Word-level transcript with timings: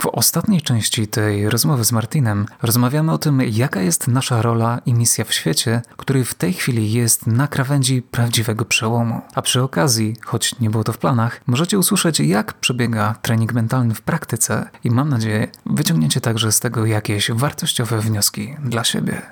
W 0.00 0.06
ostatniej 0.06 0.62
części 0.62 1.08
tej 1.08 1.50
rozmowy 1.50 1.84
z 1.84 1.92
Martinem 1.92 2.46
rozmawiamy 2.62 3.12
o 3.12 3.18
tym, 3.18 3.40
jaka 3.40 3.80
jest 3.80 4.08
nasza 4.08 4.42
rola 4.42 4.80
i 4.86 4.94
misja 4.94 5.24
w 5.24 5.34
świecie, 5.34 5.82
który 5.96 6.24
w 6.24 6.34
tej 6.34 6.52
chwili 6.52 6.92
jest 6.92 7.26
na 7.26 7.48
krawędzi 7.48 8.02
prawdziwego 8.02 8.64
przełomu. 8.64 9.20
A 9.34 9.42
przy 9.42 9.62
okazji, 9.62 10.16
choć 10.24 10.58
nie 10.58 10.70
było 10.70 10.84
to 10.84 10.92
w 10.92 10.98
planach, 10.98 11.40
możecie 11.46 11.78
usłyszeć, 11.78 12.20
jak 12.20 12.52
przebiega 12.52 13.14
trening 13.22 13.52
mentalny 13.52 13.94
w 13.94 14.02
praktyce 14.02 14.70
i 14.84 14.90
mam 14.90 15.08
nadzieję, 15.08 15.48
wyciągniecie 15.66 16.20
także 16.20 16.52
z 16.52 16.60
tego 16.60 16.86
jakieś 16.86 17.30
wartościowe 17.30 18.00
wnioski 18.00 18.56
dla 18.64 18.84
siebie. 18.84 19.22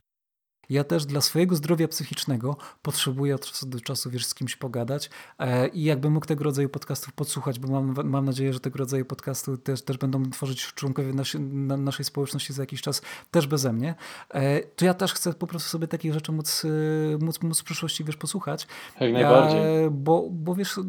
Ja 0.71 0.85
też 0.85 1.07
dla 1.07 1.21
swojego 1.21 1.57
zdrowia 1.57 1.89
psychicznego 1.89 2.57
potrzebuję 2.83 3.35
od 3.35 3.47
czasu 3.47 3.67
do 3.67 3.81
czasu, 3.81 4.11
wiesz, 4.11 4.27
z 4.27 4.35
kimś 4.35 4.57
pogadać 4.57 5.11
e, 5.39 5.69
i 5.69 5.85
jakbym 5.85 6.13
mógł 6.13 6.27
tego 6.27 6.45
rodzaju 6.45 6.69
podcastów 6.69 7.13
podsłuchać, 7.13 7.59
bo 7.59 7.69
mam, 7.69 8.09
mam 8.09 8.25
nadzieję, 8.25 8.53
że 8.53 8.61
tego 8.61 8.79
rodzaju 8.79 9.05
podcasty 9.05 9.59
też, 9.59 9.83
też 9.83 9.99
będą 9.99 10.31
tworzyć 10.31 10.67
członkowie 10.67 11.13
nasi, 11.13 11.41
na, 11.41 11.77
naszej 11.77 12.05
społeczności 12.05 12.53
za 12.53 12.63
jakiś 12.63 12.83
czas, 12.83 13.03
też 13.31 13.47
beze 13.47 13.73
mnie, 13.73 13.95
e, 14.31 14.61
to 14.61 14.85
ja 14.85 14.95
też 14.95 15.13
chcę 15.13 15.33
po 15.33 15.47
prostu 15.47 15.69
sobie 15.69 15.89
takich 15.89 16.15
rzeczy 16.15 16.33
móc, 16.33 16.65
e, 16.65 17.25
móc, 17.25 17.43
móc 17.43 17.61
w 17.61 17.65
przyszłości, 17.65 18.05
wiesz, 18.05 18.17
posłuchać. 18.17 18.67
Jak 19.01 19.13
najbardziej. 19.13 19.61
bo, 19.91 20.29
bo 20.31 20.55
wiesz, 20.55 20.81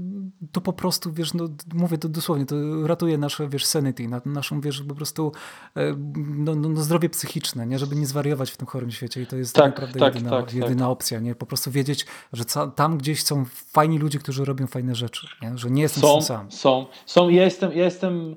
to 0.52 0.62
po 0.62 0.74
prostu, 0.74 1.14
wiesz, 1.14 1.34
no, 1.34 1.50
mówię 1.74 1.98
to 1.98 2.10
dosłownie, 2.10 2.46
to 2.46 2.88
ratuje 2.88 3.18
nasze, 3.18 3.50
wiesz, 3.50 3.66
sanity, 3.66 4.08
naszą, 4.26 4.62
wiesz, 4.62 4.82
po 4.82 4.96
prostu 4.96 5.32
no, 6.16 6.56
no, 6.56 6.70
no 6.70 6.82
zdrowie 6.82 7.10
psychiczne, 7.10 7.68
nie, 7.68 7.80
żeby 7.80 7.96
nie 7.96 8.06
zwariować 8.06 8.52
w 8.52 8.58
tym 8.58 8.68
chorym 8.68 8.92
świecie 8.92 9.22
i 9.22 9.28
to 9.28 9.36
jest 9.36 9.56
tak 9.56 9.69
naprawdę 9.70 10.00
tak, 10.00 10.16
jedyna, 10.16 10.30
tak, 10.30 10.54
jedyna 10.54 10.86
tak. 10.86 10.92
opcja, 10.92 11.20
nie? 11.20 11.36
Po 11.36 11.46
prostu 11.46 11.72
wiedzieć, 11.72 12.06
że 12.34 12.44
tam 12.76 12.98
gdzieś 12.98 13.24
są 13.24 13.46
fajni 13.46 14.00
ludzie, 14.00 14.20
którzy 14.20 14.46
robią 14.46 14.68
fajne 14.68 14.96
rzeczy, 14.96 15.28
nie? 15.42 15.58
Że 15.58 15.72
nie 15.72 15.82
jestem 15.82 16.02
są, 16.02 16.22
sam. 16.22 16.52
Są, 16.52 16.86
są. 17.06 17.30
Ja 17.30 17.44
jestem, 17.44 17.72
ja 17.72 17.84
jestem, 17.84 18.36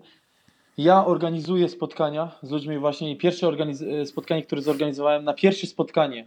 ja 0.79 1.07
organizuję 1.07 1.69
spotkania 1.69 2.31
z 2.43 2.51
ludźmi 2.51 2.79
właśnie 2.79 3.11
i 3.11 3.17
pierwsze 3.17 3.47
organiz- 3.47 4.07
spotkanie, 4.07 4.43
które 4.43 4.63
zorganizowałem, 4.63 5.25
na 5.25 5.35
pierwsze 5.35 5.67
spotkanie 5.67 6.27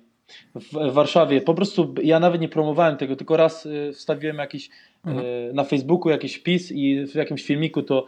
w 0.56 0.94
Warszawie, 0.94 1.42
po 1.42 1.54
prostu 1.54 1.94
ja 2.04 2.20
nawet 2.20 2.42
nie 2.42 2.50
promowałem 2.50 2.98
tego, 2.98 3.16
tylko 3.16 3.38
raz 3.38 3.66
y, 3.66 3.92
wstawiłem 3.94 4.38
jakiś 4.38 4.70
mhm. 5.06 5.26
Y, 5.26 5.52
na 5.54 5.64
Facebooku 5.64 6.10
jakiś 6.10 6.36
wpis 6.36 6.72
i 6.72 7.06
w 7.08 7.16
jakimś 7.16 7.44
filmiku 7.44 7.84
to 7.84 8.08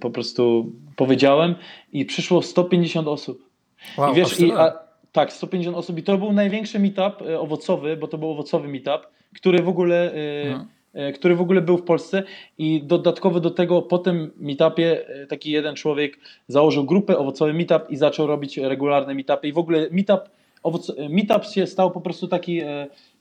po 0.00 0.10
prostu 0.10 0.72
powiedziałem 0.96 1.54
i 1.92 2.04
przyszło 2.04 2.42
150 2.42 3.08
osób. 3.08 3.50
Wow, 3.98 4.12
I 4.12 4.16
wiesz, 4.16 4.40
i, 4.40 4.52
a, 4.52 4.78
tak, 5.12 5.32
150 5.32 5.76
osób 5.76 5.98
i 5.98 6.02
to 6.02 6.18
był 6.18 6.32
największy 6.32 6.78
meetup 6.78 7.22
e, 7.22 7.40
owocowy, 7.40 7.96
bo 7.96 8.08
to 8.08 8.18
był 8.18 8.30
owocowy 8.30 8.68
meetup, 8.68 9.06
który 9.34 9.62
w 9.62 9.68
ogóle, 9.68 10.12
e, 10.14 10.42
mhm. 10.42 10.68
E, 10.92 11.12
który 11.12 11.36
w 11.36 11.40
ogóle 11.40 11.60
był 11.60 11.78
w 11.78 11.82
Polsce 11.82 12.22
i 12.58 12.82
dodatkowo 12.82 13.40
do 13.40 13.50
tego 13.50 13.82
po 13.82 13.98
tym 13.98 14.30
meetupie 14.36 15.04
taki 15.28 15.50
jeden 15.50 15.74
człowiek 15.74 16.18
założył 16.48 16.84
grupę 16.84 17.18
owocowy 17.18 17.52
meetup 17.52 17.90
i 17.90 17.96
zaczął 17.96 18.26
robić 18.26 18.58
regularne 18.58 19.14
meetupy 19.14 19.48
i 19.48 19.52
w 19.52 19.58
ogóle 19.58 19.88
meetup, 19.90 20.20
owoc, 20.62 20.92
meetup 21.10 21.44
się 21.44 21.66
stał 21.66 21.90
po 21.90 22.00
prostu 22.00 22.28
taki 22.28 22.60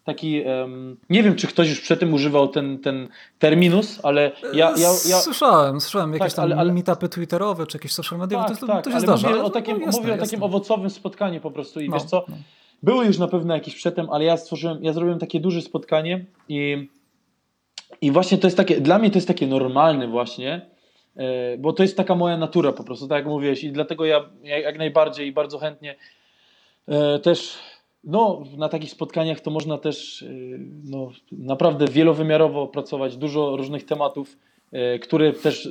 taki, 0.10 0.42
um, 0.42 0.98
nie 1.10 1.24
wiem 1.24 1.36
czy 1.36 1.48
ktoś 1.48 1.70
już 1.70 1.82
przed 1.82 2.00
tym 2.00 2.14
używał 2.14 2.48
ten, 2.48 2.80
ten 2.80 3.08
terminus, 3.40 4.00
ale 4.04 4.32
ja... 4.54 4.74
ja, 4.78 4.90
ja... 5.10 5.18
Słyszałem, 5.18 5.82
słyszałem 5.82 6.14
jakieś 6.14 6.28
tak, 6.28 6.36
tam 6.36 6.46
ale, 6.46 6.56
ale... 6.56 6.74
meetupy 6.74 7.10
twitterowe 7.10 7.68
czy 7.68 7.78
jakieś 7.78 7.92
social 7.92 8.20
media, 8.20 8.44
tak, 8.44 8.60
to, 8.60 8.68
tak, 8.68 8.84
to 8.84 8.92
się 8.92 9.00
zdarza. 9.00 9.30
Mówię 9.30 9.44
o 9.44 9.50
takim, 9.50 9.80
no, 9.80 9.92
mówię 9.92 10.14
o 10.14 10.18
takim 10.18 10.44
owocowym 10.44 10.90
spotkaniu 10.90 11.42
po 11.42 11.52
prostu 11.52 11.80
i 11.80 11.90
no, 11.90 11.96
wiesz 11.96 12.04
co, 12.04 12.26
no. 12.28 12.36
były 12.84 13.06
już 13.06 13.18
na 13.18 13.28
pewno 13.28 13.54
jakieś 13.54 13.76
przedtem, 13.76 14.10
ale 14.10 14.26
ja 14.26 14.38
stworzyłem, 14.38 14.84
ja 14.84 14.94
zrobiłem 14.94 15.20
takie 15.20 15.40
duże 15.40 15.62
spotkanie 15.62 16.26
i, 16.50 16.88
i 18.02 18.12
właśnie 18.12 18.38
to 18.38 18.48
jest 18.48 18.58
takie, 18.58 18.82
dla 18.82 19.00
mnie 19.00 19.12
to 19.12 19.18
jest 19.18 19.28
takie 19.28 19.48
normalne 19.48 20.08
właśnie, 20.08 20.70
e, 21.16 21.58
bo 21.58 21.74
to 21.74 21.84
jest 21.84 21.98
taka 21.98 22.16
moja 22.16 22.38
natura 22.38 22.72
po 22.72 22.84
prostu, 22.84 23.08
tak 23.08 23.18
jak 23.18 23.28
mówiłeś 23.28 23.64
i 23.64 23.72
dlatego 23.72 24.06
ja 24.06 24.30
jak 24.44 24.78
najbardziej 24.78 25.28
i 25.28 25.32
bardzo 25.32 25.60
chętnie 25.60 25.96
e, 26.88 27.20
też 27.20 27.58
no, 28.04 28.44
na 28.58 28.70
takich 28.70 28.92
spotkaniach 28.92 29.40
to 29.40 29.52
można 29.52 29.78
też 29.78 30.22
y, 30.22 30.60
no, 30.84 31.12
naprawdę 31.32 31.88
wielowymiarowo 31.88 32.68
pracować, 32.68 33.18
dużo 33.18 33.58
różnych 33.58 33.86
tematów, 33.86 34.38
y, 34.96 35.00
które 35.00 35.34
też 35.34 35.70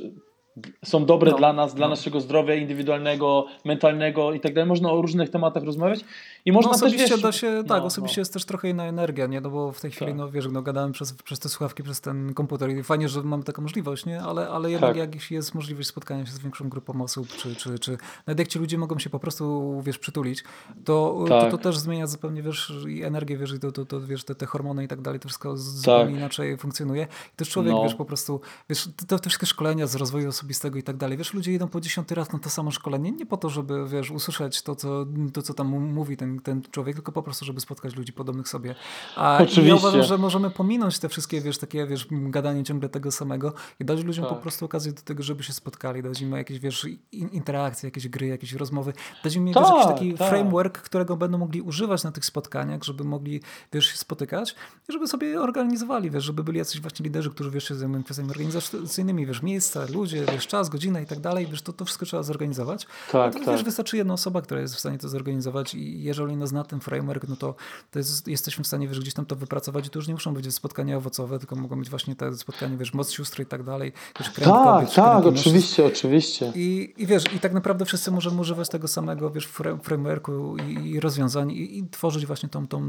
są 0.85 1.05
dobre 1.05 1.31
no, 1.31 1.37
dla 1.37 1.53
nas, 1.53 1.75
dla 1.75 1.87
no. 1.87 1.89
naszego 1.89 2.21
zdrowia 2.21 2.55
indywidualnego, 2.55 3.45
mentalnego 3.65 4.33
i 4.33 4.39
tak 4.39 4.53
dalej. 4.53 4.67
Można 4.67 4.91
o 4.91 5.01
różnych 5.01 5.29
tematach 5.29 5.63
rozmawiać 5.63 5.99
i 6.45 6.51
można 6.51 6.71
no, 6.71 6.75
osobiście 6.75 7.07
też, 7.07 7.11
wiesz, 7.11 7.21
da 7.21 7.31
się, 7.31 7.63
tak, 7.67 7.79
no, 7.79 7.85
osobiście 7.85 8.19
no. 8.19 8.21
jest 8.21 8.33
też 8.33 8.45
trochę 8.45 8.69
inna 8.69 8.83
energia, 8.83 9.27
nie? 9.27 9.41
No 9.41 9.49
bo 9.49 9.71
w 9.71 9.81
tej 9.81 9.91
chwili, 9.91 10.11
tak. 10.11 10.17
no 10.17 10.31
wiesz, 10.31 10.47
no 10.51 10.61
gadałem 10.61 10.91
przez, 10.91 11.13
przez 11.13 11.39
te 11.39 11.49
słuchawki, 11.49 11.83
przez 11.83 12.01
ten 12.01 12.33
komputer 12.33 12.69
i 12.69 12.83
fajnie, 12.83 13.09
że 13.09 13.23
mamy 13.23 13.43
taką 13.43 13.61
możliwość, 13.61 14.05
nie? 14.05 14.21
Ale, 14.21 14.49
ale 14.49 14.71
jednak 14.71 14.89
tak. 14.89 14.97
jak 14.97 15.31
jest 15.31 15.55
możliwość 15.55 15.87
spotkania 15.87 16.25
się 16.25 16.31
z 16.31 16.39
większą 16.39 16.69
grupą 16.69 17.01
osób, 17.01 17.27
czy, 17.27 17.55
czy, 17.55 17.79
czy 17.79 17.97
nawet 18.27 18.39
jak 18.39 18.47
ci 18.47 18.59
ludzie 18.59 18.77
mogą 18.77 18.99
się 18.99 19.09
po 19.09 19.19
prostu, 19.19 19.81
wiesz, 19.85 19.97
przytulić, 19.97 20.43
to, 20.85 21.25
tak. 21.29 21.51
to, 21.51 21.57
to, 21.57 21.63
też 21.63 21.77
zmienia 21.77 22.07
zupełnie, 22.07 22.41
wiesz, 22.41 22.73
i 22.87 23.03
energię, 23.03 23.37
wiesz, 23.37 23.53
i 23.53 23.59
to, 23.59 23.71
to, 23.71 23.85
to 23.85 24.01
wiesz, 24.01 24.23
te, 24.23 24.35
te 24.35 24.45
hormony 24.45 24.83
i 24.83 24.87
tak 24.87 25.01
dalej, 25.01 25.19
to 25.19 25.27
wszystko 25.27 25.57
zupełnie 25.57 26.05
tak. 26.05 26.15
inaczej 26.19 26.57
funkcjonuje. 26.57 27.07
I 27.33 27.35
też 27.35 27.49
człowiek, 27.49 27.73
no. 27.73 27.83
wiesz, 27.83 27.95
po 27.95 28.05
prostu, 28.05 28.41
wiesz, 28.69 28.89
te, 29.07 29.19
te 29.19 29.29
wszystkie 29.29 29.45
szkolenia 29.45 29.87
z 29.87 29.95
rozwoju 29.95 30.29
osobistego 30.29 30.79
i 30.79 30.83
tak 30.83 30.97
dalej, 30.97 31.17
wiesz, 31.17 31.33
ludzie 31.33 31.53
idą 31.53 31.67
po 31.67 31.81
dziesiąty 31.81 32.15
raz 32.15 32.33
na 32.33 32.39
to 32.39 32.49
samo 32.49 32.71
szkolenie, 32.71 33.11
nie 33.11 33.25
po 33.25 33.37
to, 33.37 33.49
żeby, 33.49 33.87
wiesz, 33.87 34.11
usłyszeć 34.11 34.61
to, 34.61 34.75
co, 34.75 35.05
to, 35.33 35.41
co 35.41 35.53
tam 35.53 35.67
mówi 35.67 36.17
ten, 36.17 36.28
ten 36.43 36.61
człowiek, 36.71 36.95
tylko 36.95 37.11
po 37.11 37.23
prostu, 37.23 37.45
żeby 37.45 37.59
spotkać 37.59 37.95
ludzi 37.95 38.13
podobnych 38.13 38.47
sobie. 38.47 38.75
A 39.15 39.35
Oczywiście. 39.35 39.67
ja 39.67 39.75
uważam, 39.75 40.03
że 40.03 40.17
możemy 40.17 40.49
pominąć 40.49 40.99
te 40.99 41.09
wszystkie, 41.09 41.41
wiesz, 41.41 41.57
takie, 41.57 41.87
wiesz, 41.87 42.07
gadanie 42.11 42.63
ciągle 42.63 42.89
tego 42.89 43.11
samego 43.11 43.53
i 43.79 43.85
dać 43.85 44.03
ludziom 44.03 44.25
tak. 44.25 44.33
po 44.33 44.41
prostu 44.41 44.65
okazję 44.65 44.91
do 44.91 45.01
tego, 45.01 45.23
żeby 45.23 45.43
się 45.43 45.53
spotkali, 45.53 46.03
dać 46.03 46.21
im 46.21 46.31
jakieś, 46.31 46.59
wiesz, 46.59 46.87
interakcje, 47.11 47.87
jakieś 47.87 48.07
gry, 48.07 48.27
jakieś 48.27 48.53
rozmowy, 48.53 48.93
dać 49.23 49.35
im 49.35 49.53
tak, 49.53 49.63
wiesz, 49.63 49.71
jakiś 49.71 49.85
taki 49.85 50.13
tak. 50.13 50.29
framework, 50.29 50.81
którego 50.81 51.17
będą 51.17 51.37
mogli 51.37 51.61
używać 51.61 52.03
na 52.03 52.11
tych 52.11 52.25
spotkaniach, 52.25 52.83
żeby 52.83 53.03
mogli, 53.03 53.41
wiesz, 53.73 53.85
się 53.85 53.97
spotykać 53.97 54.55
i 54.89 54.93
żeby 54.93 55.07
sobie 55.07 55.41
organizowali, 55.41 56.11
wiesz, 56.11 56.23
żeby 56.23 56.43
byli 56.43 56.57
jacyś 56.57 56.81
właśnie 56.81 57.03
liderzy, 57.03 57.29
którzy, 57.29 57.51
wiesz, 57.51 57.67
się 57.67 57.75
zajmują 57.75 58.03
kwestiami 58.03 58.29
organizacyjnymi, 58.29 59.25
wiesz, 59.25 59.41
miejsca, 59.41 59.85
ludzie, 59.93 60.25
wiesz, 60.25 60.47
czas, 60.47 60.69
godzina 60.69 61.01
i 61.01 61.05
tak 61.05 61.19
dalej, 61.19 61.47
wiesz, 61.47 61.61
to, 61.61 61.73
to 61.73 61.85
wszystko 61.85 62.05
trzeba 62.05 62.23
zorganizować. 62.23 62.87
Tak, 63.11 63.33
to, 63.33 63.39
tak. 63.39 63.49
wiesz, 63.49 63.63
wystarczy 63.63 63.97
jedna 63.97 64.13
osoba, 64.13 64.41
która 64.41 64.61
jest 64.61 64.75
w 64.75 64.79
stanie 64.79 64.97
to 64.97 65.09
zorganizować 65.09 65.75
i 65.75 66.03
jeżeli 66.03 66.18
ona 66.23 66.47
zna 66.47 66.63
ten 66.63 66.79
framework, 66.79 67.27
no 67.27 67.35
to, 67.35 67.55
to 67.91 67.99
jest, 67.99 68.27
jesteśmy 68.27 68.63
w 68.63 68.67
stanie, 68.67 68.87
wiesz, 68.87 68.99
gdzieś 68.99 69.13
tam 69.13 69.25
to 69.25 69.35
wypracować 69.35 69.87
i 69.87 69.89
to 69.89 69.99
już 69.99 70.07
nie 70.07 70.13
muszą 70.13 70.33
być 70.33 70.53
spotkania 70.53 70.97
owocowe, 70.97 71.39
tylko 71.39 71.55
mogą 71.55 71.79
być 71.79 71.89
właśnie 71.89 72.15
te 72.15 72.37
spotkania, 72.37 72.77
wiesz, 72.77 72.93
moc 72.93 73.11
sióstr 73.11 73.41
i 73.41 73.45
tak 73.45 73.63
dalej. 73.63 73.93
Wiesz, 74.19 74.33
tak, 74.33 74.43
kobiet, 74.43 74.93
tak, 74.93 75.25
oczywiście, 75.25 75.85
oczywiście. 75.85 76.51
I, 76.55 76.93
I 76.97 77.07
wiesz, 77.07 77.23
i 77.35 77.39
tak 77.39 77.53
naprawdę 77.53 77.85
wszyscy 77.85 78.11
możemy 78.11 78.41
używać 78.41 78.69
tego 78.69 78.87
samego, 78.87 79.29
wiesz, 79.29 79.45
frameworku 79.83 80.57
i, 80.57 80.89
i 80.89 80.99
rozwiązań 80.99 81.51
i, 81.51 81.77
i 81.77 81.89
tworzyć 81.89 82.25
właśnie 82.25 82.49
tą, 82.49 82.67
tą 82.67 82.79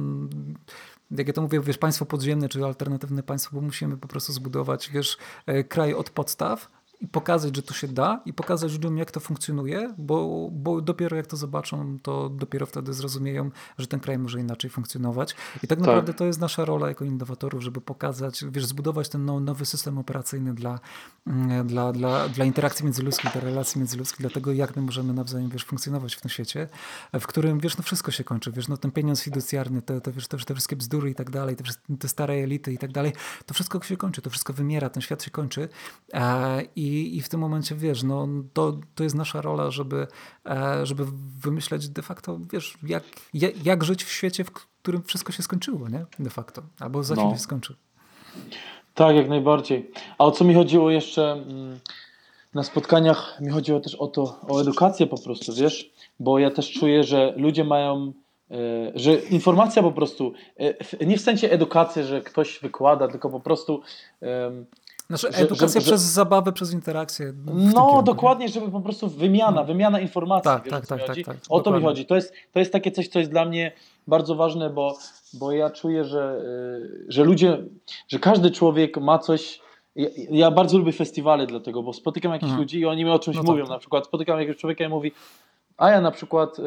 jak 1.10 1.26
ja 1.26 1.32
to 1.32 1.42
mówię, 1.42 1.60
wiesz, 1.60 1.78
państwo 1.78 2.06
podziemne 2.06 2.48
czy 2.48 2.64
alternatywne 2.64 3.22
państwo, 3.22 3.50
bo 3.54 3.60
musimy 3.60 3.96
po 3.96 4.08
prostu 4.08 4.32
zbudować, 4.32 4.90
wiesz, 4.90 5.16
e, 5.46 5.64
kraj 5.64 5.94
od 5.94 6.10
podstaw, 6.10 6.70
i 7.00 7.08
pokazać, 7.08 7.56
że 7.56 7.62
to 7.62 7.74
się 7.74 7.88
da 7.88 8.20
i 8.24 8.32
pokazać 8.32 8.72
ludziom, 8.72 8.98
jak 8.98 9.10
to 9.10 9.20
funkcjonuje, 9.20 9.94
bo, 9.98 10.48
bo 10.52 10.80
dopiero 10.80 11.16
jak 11.16 11.26
to 11.26 11.36
zobaczą, 11.36 11.98
to 12.02 12.28
dopiero 12.28 12.66
wtedy 12.66 12.92
zrozumieją, 12.92 13.50
że 13.78 13.86
ten 13.86 14.00
kraj 14.00 14.18
może 14.18 14.40
inaczej 14.40 14.70
funkcjonować. 14.70 15.36
I 15.62 15.66
tak 15.66 15.78
naprawdę 15.78 16.12
tak. 16.12 16.18
to 16.18 16.24
jest 16.24 16.40
nasza 16.40 16.64
rola 16.64 16.88
jako 16.88 17.04
innowatorów, 17.04 17.62
żeby 17.62 17.80
pokazać, 17.80 18.44
wiesz, 18.50 18.66
zbudować 18.66 19.08
ten 19.08 19.44
nowy 19.44 19.66
system 19.66 19.98
operacyjny 19.98 20.54
dla, 20.54 20.78
mm, 21.26 21.66
dla, 21.66 21.92
dla, 21.92 22.28
dla 22.28 22.44
interakcji 22.44 22.84
międzyludzkich, 22.84 23.32
dla 23.32 23.40
relacji 23.40 23.78
międzyludzkich, 23.78 24.20
dla 24.20 24.30
tego, 24.30 24.52
jak 24.52 24.76
my 24.76 24.82
możemy 24.82 25.12
nawzajem, 25.12 25.50
wiesz, 25.50 25.64
funkcjonować 25.64 26.14
w 26.14 26.20
tym 26.20 26.30
świecie, 26.30 26.68
w 27.20 27.26
którym, 27.26 27.60
wiesz, 27.60 27.76
no 27.76 27.82
wszystko 27.82 28.10
się 28.10 28.24
kończy, 28.24 28.52
wiesz, 28.52 28.68
no 28.68 28.76
ten 28.76 28.90
pieniądz 28.90 29.22
fiducjarny, 29.22 29.82
te, 29.82 30.00
te, 30.00 30.12
wiesz, 30.12 30.28
te, 30.28 30.38
te 30.38 30.54
wszystkie 30.54 30.76
bzdury 30.76 31.10
i 31.10 31.14
tak 31.14 31.30
dalej, 31.30 31.56
te, 31.56 31.64
te 31.98 32.08
stare 32.08 32.34
elity 32.34 32.72
i 32.72 32.78
tak 32.78 32.92
dalej, 32.92 33.12
to 33.46 33.54
wszystko 33.54 33.82
się 33.82 33.96
kończy, 33.96 34.22
to 34.22 34.30
wszystko 34.30 34.52
wymiera, 34.52 34.90
ten 34.90 35.02
świat 35.02 35.22
się 35.22 35.30
kończy 35.30 35.68
i 36.76 36.89
i, 36.90 37.16
i 37.16 37.22
w 37.22 37.28
tym 37.28 37.40
momencie, 37.40 37.74
wiesz, 37.74 38.02
no, 38.02 38.28
to, 38.52 38.76
to 38.94 39.04
jest 39.04 39.16
nasza 39.16 39.40
rola, 39.40 39.70
żeby, 39.70 40.06
e, 40.46 40.86
żeby 40.86 41.04
wymyśleć 41.42 41.88
de 41.88 42.02
facto, 42.02 42.38
wiesz, 42.52 42.78
jak, 42.82 43.04
jak 43.64 43.84
żyć 43.84 44.04
w 44.04 44.12
świecie, 44.12 44.44
w 44.44 44.50
którym 44.50 45.02
wszystko 45.02 45.32
się 45.32 45.42
skończyło, 45.42 45.88
nie? 45.88 46.04
De 46.18 46.30
facto. 46.30 46.62
Albo 46.80 47.02
za 47.02 47.14
chwilę 47.14 47.30
no. 47.30 47.34
się 47.34 47.42
skończy. 47.42 47.76
Tak, 48.94 49.16
jak 49.16 49.28
najbardziej. 49.28 49.90
A 50.18 50.24
o 50.24 50.30
co 50.30 50.44
mi 50.44 50.54
chodziło 50.54 50.90
jeszcze 50.90 51.32
mm, 51.32 51.78
na 52.54 52.62
spotkaniach, 52.62 53.40
mi 53.40 53.50
chodziło 53.50 53.80
też 53.80 53.94
o 53.94 54.06
to, 54.06 54.40
o 54.48 54.60
edukację 54.60 55.06
po 55.06 55.18
prostu, 55.18 55.54
wiesz? 55.54 55.90
Bo 56.20 56.38
ja 56.38 56.50
też 56.50 56.72
czuję, 56.72 57.04
że 57.04 57.34
ludzie 57.36 57.64
mają 57.64 58.12
e, 58.50 58.56
że 58.94 59.14
informacja 59.14 59.82
po 59.82 59.92
prostu, 59.92 60.32
e, 61.00 61.06
nie 61.06 61.16
w 61.16 61.20
sensie 61.20 61.50
edukacji, 61.50 62.04
że 62.04 62.20
ktoś 62.20 62.58
wykłada, 62.62 63.08
tylko 63.08 63.30
po 63.30 63.40
prostu 63.40 63.82
znaczy 65.16 65.36
edukacja 65.36 65.80
że, 65.80 65.84
przez 65.84 66.02
że, 66.02 66.08
zabawę, 66.08 66.52
przez 66.52 66.72
interakcję. 66.72 67.32
No 67.74 68.02
dokładnie, 68.02 68.48
żeby 68.48 68.70
po 68.70 68.80
prostu 68.80 69.08
wymiana, 69.08 69.60
no. 69.60 69.64
wymiana 69.64 70.00
informacji. 70.00 70.44
Tak, 70.44 70.64
wiesz, 70.64 70.70
tak, 70.70 70.86
tak, 70.86 71.06
tak, 71.06 71.16
tak, 71.24 71.36
O 71.48 71.60
to 71.60 71.70
mi 71.70 71.82
chodzi. 71.82 72.06
To 72.06 72.14
jest, 72.14 72.32
to 72.52 72.58
jest 72.58 72.72
takie 72.72 72.90
coś, 72.90 73.08
co 73.08 73.18
jest 73.18 73.30
dla 73.30 73.44
mnie 73.44 73.72
bardzo 74.06 74.34
ważne, 74.34 74.70
bo, 74.70 74.98
bo 75.32 75.52
ja 75.52 75.70
czuję, 75.70 76.04
że, 76.04 76.40
y, 76.42 77.04
że 77.08 77.24
ludzie, 77.24 77.58
że 78.08 78.18
każdy 78.18 78.50
człowiek 78.50 78.96
ma 78.96 79.18
coś, 79.18 79.60
ja, 79.96 80.08
ja, 80.30 80.50
bardzo 80.50 80.78
lubię 80.78 80.92
festiwale 80.92 81.46
dlatego, 81.46 81.82
bo 81.82 81.92
spotykam 81.92 82.32
jakichś 82.32 82.50
mhm. 82.50 82.60
ludzi 82.60 82.78
i 82.78 82.86
oni 82.86 83.04
mi 83.04 83.10
o 83.10 83.18
czymś 83.18 83.36
no 83.36 83.42
mówią. 83.42 83.64
Tak. 83.64 83.70
Na 83.70 83.78
przykład 83.78 84.06
spotykam 84.06 84.38
jakiegoś 84.38 84.60
człowieka 84.60 84.84
i 84.84 84.88
mówi, 84.88 85.12
a 85.80 85.90
ja 85.90 86.00
na 86.00 86.10
przykład 86.10 86.58
y, 86.58 86.62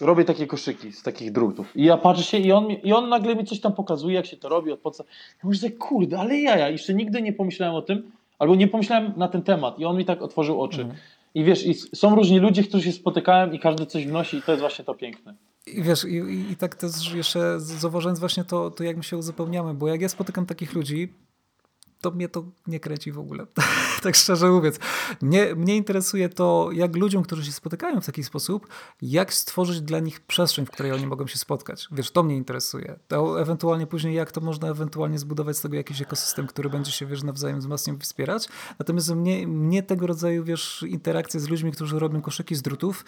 robię 0.00 0.24
takie 0.24 0.46
koszyki 0.46 0.92
z 0.92 1.02
takich 1.02 1.32
drutów. 1.32 1.76
I 1.76 1.84
ja 1.84 1.96
patrzę 1.96 2.24
się 2.24 2.38
i 2.38 2.52
on, 2.52 2.70
i 2.70 2.92
on 2.92 3.08
nagle 3.08 3.36
mi 3.36 3.44
coś 3.44 3.60
tam 3.60 3.72
pokazuje, 3.72 4.14
jak 4.14 4.26
się 4.26 4.36
to 4.36 4.48
robi, 4.48 4.72
od 4.72 4.80
podstaw. 4.80 5.06
Ja 5.06 5.40
mówię, 5.42 5.58
że 5.58 5.70
kurde, 5.70 6.18
ale 6.18 6.38
ja, 6.38 6.56
ja 6.56 6.68
jeszcze 6.68 6.94
nigdy 6.94 7.22
nie 7.22 7.32
pomyślałem 7.32 7.74
o 7.74 7.82
tym, 7.82 8.12
albo 8.38 8.54
nie 8.54 8.68
pomyślałem 8.68 9.12
na 9.16 9.28
ten 9.28 9.42
temat 9.42 9.78
i 9.78 9.84
on 9.84 9.96
mi 9.96 10.04
tak 10.04 10.22
otworzył 10.22 10.62
oczy. 10.62 10.80
Mhm. 10.80 11.00
I 11.34 11.44
wiesz, 11.44 11.66
i 11.66 11.74
są 11.74 12.14
różni 12.14 12.38
ludzie, 12.38 12.62
którzy 12.62 12.84
się 12.84 12.92
spotykają 12.92 13.52
i 13.52 13.58
każdy 13.58 13.86
coś 13.86 14.06
wnosi 14.06 14.36
i 14.36 14.42
to 14.42 14.52
jest 14.52 14.60
właśnie 14.60 14.84
to 14.84 14.94
piękne. 14.94 15.34
I 15.66 15.82
wiesz, 15.82 16.04
i, 16.04 16.16
i, 16.16 16.52
i 16.52 16.56
tak 16.56 16.74
też 16.74 17.14
jeszcze 17.14 17.60
zauważając 17.60 18.20
właśnie 18.20 18.44
to, 18.44 18.70
to, 18.70 18.84
jak 18.84 18.96
my 18.96 19.02
się 19.02 19.16
uzupełniamy, 19.16 19.74
bo 19.74 19.88
jak 19.88 20.00
ja 20.00 20.08
spotykam 20.08 20.46
takich 20.46 20.74
ludzi, 20.74 21.12
to 22.00 22.10
mnie 22.10 22.28
to 22.28 22.44
nie 22.66 22.80
kręci 22.80 23.12
w 23.12 23.18
ogóle. 23.18 23.46
tak 24.02 24.16
szczerze 24.16 24.48
mówiąc. 24.48 24.78
Mnie, 25.22 25.54
mnie 25.54 25.76
interesuje 25.76 26.28
to, 26.28 26.68
jak 26.72 26.96
ludziom, 26.96 27.22
którzy 27.22 27.44
się 27.44 27.52
spotykają 27.52 28.00
w 28.00 28.06
taki 28.06 28.24
sposób, 28.24 28.66
jak 29.02 29.34
stworzyć 29.34 29.80
dla 29.80 29.98
nich 29.98 30.20
przestrzeń, 30.20 30.66
w 30.66 30.70
której 30.70 30.92
oni 30.92 31.06
mogą 31.06 31.26
się 31.26 31.38
spotkać. 31.38 31.88
Wiesz, 31.92 32.10
to 32.10 32.22
mnie 32.22 32.36
interesuje. 32.36 32.98
To 33.08 33.40
ewentualnie 33.40 33.86
później, 33.86 34.14
jak 34.14 34.32
to 34.32 34.40
można 34.40 34.68
ewentualnie 34.68 35.18
zbudować 35.18 35.56
z 35.56 35.60
tego 35.60 35.76
jakiś 35.76 36.02
ekosystem, 36.02 36.46
który 36.46 36.70
będzie 36.70 36.92
się, 36.92 37.06
wiesz, 37.06 37.22
nawzajem 37.22 37.60
wzmacniał, 37.60 37.98
wspierać. 37.98 38.48
Natomiast 38.78 39.14
mnie, 39.14 39.46
mnie 39.46 39.82
tego 39.82 40.06
rodzaju, 40.06 40.44
wiesz, 40.44 40.84
interakcje 40.88 41.40
z 41.40 41.48
ludźmi, 41.48 41.72
którzy 41.72 41.98
robią 41.98 42.22
koszyki 42.22 42.54
z 42.54 42.62
drutów, 42.62 43.04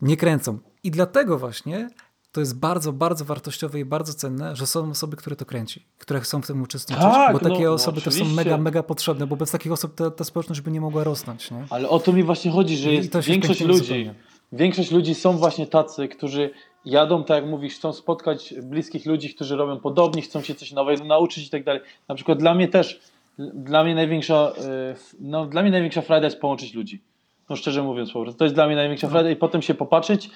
nie 0.00 0.16
kręcą. 0.16 0.58
I 0.82 0.90
dlatego 0.90 1.38
właśnie 1.38 1.90
to 2.32 2.40
jest 2.40 2.58
bardzo, 2.58 2.92
bardzo 2.92 3.24
wartościowe 3.24 3.80
i 3.80 3.84
bardzo 3.84 4.14
cenne, 4.14 4.56
że 4.56 4.66
są 4.66 4.90
osoby, 4.90 5.16
które 5.16 5.36
to 5.36 5.44
kręci, 5.44 5.86
które 5.98 6.20
chcą 6.20 6.42
w 6.42 6.46
tym 6.46 6.62
uczestniczyć, 6.62 7.04
tak, 7.04 7.32
bo 7.32 7.38
takie 7.38 7.54
no, 7.54 7.64
no 7.64 7.72
osoby 7.72 8.00
no, 8.00 8.04
też 8.04 8.14
są 8.14 8.24
mega, 8.24 8.58
mega 8.58 8.82
potrzebne, 8.82 9.26
bo 9.26 9.36
bez 9.36 9.50
takich 9.50 9.72
osób 9.72 9.94
ta, 9.94 10.10
ta 10.10 10.24
społeczność 10.24 10.60
by 10.60 10.70
nie 10.70 10.80
mogła 10.80 11.04
rosnąć. 11.04 11.50
Nie? 11.50 11.64
Ale 11.70 11.88
o 11.88 11.98
to 11.98 12.12
mi 12.12 12.22
właśnie 12.22 12.50
chodzi, 12.50 12.76
że 12.76 12.92
jest 12.92 13.16
większość 13.16 13.60
ludzi, 13.60 13.80
zupełnie. 13.80 14.14
większość 14.52 14.90
ludzi 14.90 15.14
są 15.14 15.32
właśnie 15.32 15.66
tacy, 15.66 16.08
którzy 16.08 16.50
jadą, 16.84 17.24
tak 17.24 17.42
jak 17.42 17.50
mówisz, 17.50 17.74
chcą 17.74 17.92
spotkać 17.92 18.54
bliskich 18.62 19.06
ludzi, 19.06 19.34
którzy 19.34 19.56
robią 19.56 19.80
podobnie, 19.80 20.22
chcą 20.22 20.42
się 20.42 20.54
coś 20.54 20.72
nowego 20.72 21.04
nauczyć 21.04 21.46
i 21.46 21.50
tak 21.50 21.64
dalej. 21.64 21.82
Na 22.08 22.14
przykład 22.14 22.38
dla 22.38 22.54
mnie 22.54 22.68
też, 22.68 23.00
dla 23.38 23.84
mnie 23.84 23.94
największa, 23.94 24.52
e, 24.64 24.94
no, 25.20 25.46
dla 25.46 25.62
mnie 25.62 25.70
największa 25.70 26.02
frajda 26.02 26.26
jest 26.26 26.40
połączyć 26.40 26.74
ludzi. 26.74 27.02
No 27.50 27.56
szczerze 27.56 27.82
mówiąc 27.82 28.12
po 28.12 28.22
prostu. 28.22 28.38
To 28.38 28.44
jest 28.44 28.54
dla 28.54 28.66
mnie 28.66 28.76
największa 28.76 29.06
no. 29.06 29.10
frajda 29.10 29.30
i 29.30 29.36
potem 29.36 29.62
się 29.62 29.74
popatrzeć 29.74 30.30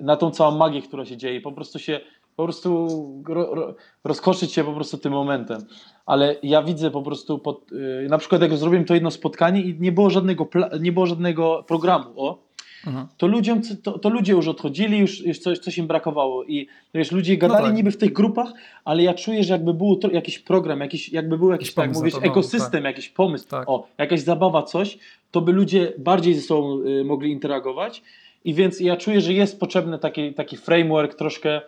na 0.00 0.16
tą 0.16 0.30
całą 0.30 0.56
magię, 0.56 0.82
która 0.82 1.04
się 1.04 1.16
dzieje. 1.16 1.40
Po 1.40 1.52
prostu 1.52 1.78
się, 1.78 2.00
po 2.36 2.44
prostu 2.44 2.88
ro, 3.28 3.54
ro, 3.54 3.74
rozkoszyć 4.04 4.52
się 4.52 4.64
po 4.64 4.72
prostu 4.72 4.98
tym 4.98 5.12
momentem. 5.12 5.60
Ale 6.06 6.36
ja 6.42 6.62
widzę 6.62 6.90
po 6.90 7.02
prostu, 7.02 7.38
pod, 7.38 7.72
yy, 7.72 8.06
na 8.08 8.18
przykład 8.18 8.42
jak 8.42 8.56
zrobiłem 8.56 8.84
to 8.84 8.94
jedno 8.94 9.10
spotkanie 9.10 9.62
i 9.62 9.80
nie 9.80 9.92
było 9.92 10.10
żadnego, 10.10 10.48
nie 10.80 10.92
było 10.92 11.06
żadnego 11.06 11.64
programu, 11.68 12.12
o, 12.16 12.38
mhm. 12.86 13.06
to, 13.16 13.26
ludziom, 13.26 13.60
to, 13.82 13.98
to, 13.98 14.08
ludzie 14.08 14.32
już 14.32 14.48
odchodzili, 14.48 14.98
już, 14.98 15.26
już 15.26 15.38
coś, 15.38 15.58
coś 15.58 15.78
im 15.78 15.86
brakowało 15.86 16.44
i 16.44 16.66
wiesz, 16.94 17.12
ludzie 17.12 17.32
no 17.32 17.38
gadali 17.38 17.62
no 17.62 17.68
tak. 17.68 17.76
niby 17.76 17.90
w 17.90 17.96
tych 17.96 18.12
grupach, 18.12 18.52
ale 18.84 19.02
ja 19.02 19.14
czuję, 19.14 19.44
że 19.44 19.52
jakby 19.52 19.74
był 19.74 19.96
to, 19.96 20.10
jakiś 20.10 20.38
program, 20.38 20.80
jakiś, 20.80 21.08
jakby 21.08 21.38
był 21.38 21.50
jakiś, 21.50 21.74
tak 21.74 21.94
mówisz, 21.94 22.14
ekosystem, 22.22 22.82
tak. 22.82 22.84
jakiś 22.84 23.08
pomysł, 23.08 23.48
tak. 23.48 23.68
o, 23.68 23.86
jakaś 23.98 24.20
zabawa, 24.20 24.62
coś, 24.62 24.98
to 25.30 25.40
by 25.40 25.52
ludzie 25.52 25.92
bardziej 25.98 26.34
ze 26.34 26.42
sobą 26.42 26.80
y, 26.80 27.04
mogli 27.04 27.32
interagować 27.32 28.02
i 28.44 28.54
więc 28.54 28.80
ja 28.80 28.96
czuję, 28.96 29.20
że 29.20 29.32
jest 29.32 29.60
potrzebny 29.60 29.98
taki, 29.98 30.34
taki 30.34 30.56
framework 30.56 31.14
troszkę. 31.14 31.60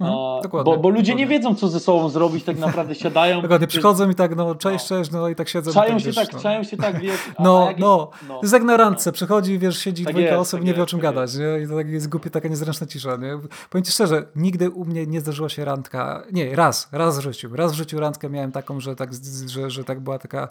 Mhm, 0.00 0.64
bo, 0.64 0.76
bo, 0.76 0.88
ludzie 0.88 1.14
nie 1.14 1.26
wiedzą, 1.26 1.54
co 1.54 1.68
ze 1.68 1.80
sobą 1.80 2.08
zrobić, 2.08 2.44
tak 2.44 2.58
naprawdę 2.58 2.94
siadają. 2.94 3.40
Dokładnie, 3.42 3.66
przychodzą 3.66 4.10
i 4.10 4.14
tak, 4.14 4.36
no 4.36 4.54
cześć, 4.54 4.90
no. 4.90 4.96
cześć, 4.96 5.10
no 5.10 5.28
i 5.28 5.34
tak 5.34 5.48
siedzą. 5.48 5.72
Czają 5.72 5.94
tak, 5.94 6.00
się, 6.00 6.12
tak, 6.12 6.32
no. 6.32 6.40
czają 6.40 6.62
się 6.62 6.76
tak, 6.76 7.00
wiesz. 7.00 7.20
No, 7.38 7.66
jakieś, 7.66 7.80
no, 7.80 8.10
no, 8.28 8.38
jest 8.42 8.54
jak 8.54 8.62
na 8.62 8.76
randce, 8.76 9.12
przychodzi, 9.12 9.58
wiesz, 9.58 9.78
siedzi 9.78 10.04
tak 10.04 10.14
dwójka 10.14 10.30
jest, 10.30 10.40
osób, 10.40 10.60
tak 10.60 10.66
nie 10.66 10.74
wie 10.74 10.82
o 10.82 10.86
czym 10.86 11.00
tak 11.00 11.02
gadać, 11.02 11.36
nie? 11.36 11.64
I 11.64 11.68
to 11.68 11.76
tak 11.76 11.88
jest 11.88 12.08
głupie, 12.08 12.30
taka 12.30 12.48
niezręczna 12.48 12.86
cisza, 12.86 13.16
nie? 13.16 13.38
Powiem 13.70 13.84
ci 13.84 13.92
szczerze, 13.92 14.26
nigdy 14.36 14.70
u 14.70 14.84
mnie 14.84 15.06
nie 15.06 15.20
zdarzyła 15.20 15.48
się 15.48 15.64
randka, 15.64 16.22
nie, 16.32 16.56
raz, 16.56 16.88
raz 16.92 17.18
w 17.18 17.22
życiu, 17.22 17.56
raz 17.56 17.72
w 17.72 17.74
życiu 17.74 18.00
randkę 18.00 18.30
miałem 18.30 18.52
taką, 18.52 18.80
że 18.80 18.96
tak, 18.96 19.10
że, 19.46 19.70
że 19.70 19.84
tak 19.84 20.00
była 20.00 20.18
taka, 20.18 20.48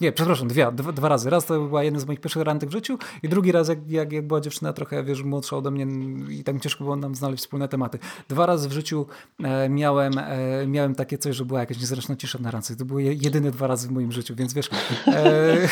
nie, 0.00 0.12
przepraszam, 0.12 0.48
dwie, 0.48 0.72
dwa, 0.72 0.92
dwa 0.92 1.08
razy, 1.08 1.30
raz 1.30 1.46
to 1.46 1.60
była 1.60 1.84
jedna 1.84 2.00
z 2.00 2.06
moich 2.06 2.20
pierwszych 2.20 2.42
randek 2.42 2.70
w 2.70 2.72
życiu 2.72 2.98
i 3.22 3.28
drugi 3.28 3.52
raz, 3.52 3.68
jak, 3.68 3.90
jak, 3.90 4.12
jak 4.12 4.26
była 4.26 4.40
dziewczyna 4.40 4.72
trochę, 4.72 5.04
wiesz, 5.04 5.22
młodsza 5.22 5.56
ode 5.56 5.70
mnie 5.70 5.86
i 6.30 6.44
tak 6.44 6.60
ciężko 6.60 6.84
było 6.84 6.96
nam 6.96 7.14
znaleźć 7.14 7.42
wspólne 7.42 7.68
tematy. 7.68 7.98
Dwa 8.28 8.46
razy 8.46 8.68
w 8.72 8.74
życiu 8.74 9.06
e, 9.44 9.68
miałem, 9.68 10.18
e, 10.18 10.66
miałem 10.66 10.94
takie 10.94 11.18
coś, 11.18 11.36
że 11.36 11.44
była 11.44 11.60
jakaś 11.60 11.80
niezręczna 11.80 12.16
cisza 12.16 12.38
na 12.38 12.50
randce. 12.50 12.76
To 12.76 12.84
były 12.84 13.02
jedyne 13.02 13.50
dwa 13.50 13.66
razy 13.66 13.88
w 13.88 13.90
moim 13.90 14.12
życiu, 14.12 14.34
więc 14.34 14.54
wiesz, 14.54 14.70
e, 15.06 15.68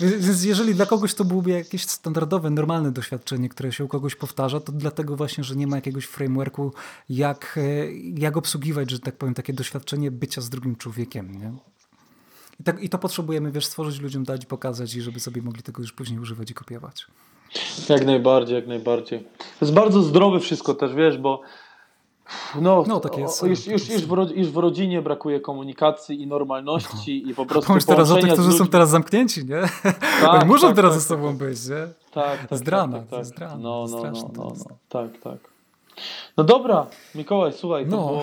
więc 0.20 0.44
jeżeli 0.44 0.74
dla 0.74 0.86
kogoś 0.86 1.14
to 1.14 1.24
byłoby 1.24 1.50
jakieś 1.50 1.86
standardowe, 1.86 2.50
normalne 2.50 2.92
doświadczenie, 2.92 3.48
które 3.48 3.72
się 3.72 3.84
u 3.84 3.88
kogoś 3.88 4.14
powtarza, 4.14 4.60
to 4.60 4.72
dlatego 4.72 5.16
właśnie, 5.16 5.44
że 5.44 5.56
nie 5.56 5.66
ma 5.66 5.76
jakiegoś 5.76 6.04
frameworku, 6.04 6.72
jak, 7.08 7.58
jak 8.14 8.36
obsługiwać, 8.36 8.90
że 8.90 8.98
tak 8.98 9.16
powiem, 9.16 9.34
takie 9.34 9.52
doświadczenie 9.52 10.10
bycia 10.10 10.40
z 10.40 10.50
drugim 10.50 10.76
człowiekiem. 10.76 11.40
Nie? 11.40 11.52
I, 12.60 12.64
tak, 12.64 12.82
I 12.82 12.88
to 12.88 12.98
potrzebujemy, 12.98 13.52
wiesz, 13.52 13.66
stworzyć 13.66 14.00
ludziom, 14.00 14.24
dać, 14.24 14.46
pokazać 14.46 14.94
i 14.94 15.02
żeby 15.02 15.20
sobie 15.20 15.42
mogli 15.42 15.62
tego 15.62 15.82
już 15.82 15.92
później 15.92 16.18
używać 16.18 16.50
i 16.50 16.54
kopiować. 16.54 17.06
Jak 17.88 18.06
najbardziej, 18.06 18.56
jak 18.56 18.66
najbardziej. 18.66 19.20
To 19.38 19.64
jest 19.64 19.74
bardzo 19.74 20.02
zdrowe 20.02 20.40
wszystko 20.40 20.74
też, 20.74 20.94
wiesz, 20.94 21.18
bo 21.18 21.42
no, 22.60 22.84
no 22.88 23.00
tak 23.00 23.18
jest. 23.18 23.42
Już, 23.42 23.66
już, 23.66 23.88
już, 23.88 24.02
w, 24.02 24.36
już 24.36 24.48
w 24.48 24.56
rodzinie 24.56 25.02
brakuje 25.02 25.40
komunikacji 25.40 26.22
i 26.22 26.26
normalności 26.26 27.22
no. 27.24 27.30
i 27.30 27.34
po 27.34 27.46
prostu 27.46 27.68
Pomyśl 27.68 27.86
teraz 27.86 28.10
o 28.10 28.16
tych, 28.16 28.32
którzy 28.32 28.52
są 28.52 28.66
teraz 28.66 28.90
zamknięci, 28.90 29.44
nie? 29.44 29.62
Tak, 30.20 30.46
muszą 30.52 30.66
tak, 30.66 30.76
teraz 30.76 30.92
tak, 30.92 31.00
ze 31.00 31.08
sobą 31.08 31.36
być, 31.36 31.68
nie? 31.68 31.88
Tak, 32.10 32.46
tak. 32.46 32.58
Zdrana, 32.58 32.98
tak, 32.98 33.08
tak, 33.08 33.38
tak. 33.38 33.50
No, 33.58 33.86
no, 33.90 34.02
no, 34.02 34.12
no, 34.12 34.30
no, 34.36 34.76
tak, 34.88 35.18
tak. 35.22 35.50
No 36.36 36.44
dobra, 36.44 36.86
Mikołaj, 37.14 37.52
słuchaj, 37.52 37.84
to 37.84 37.90
no. 37.90 38.06
było 38.06 38.22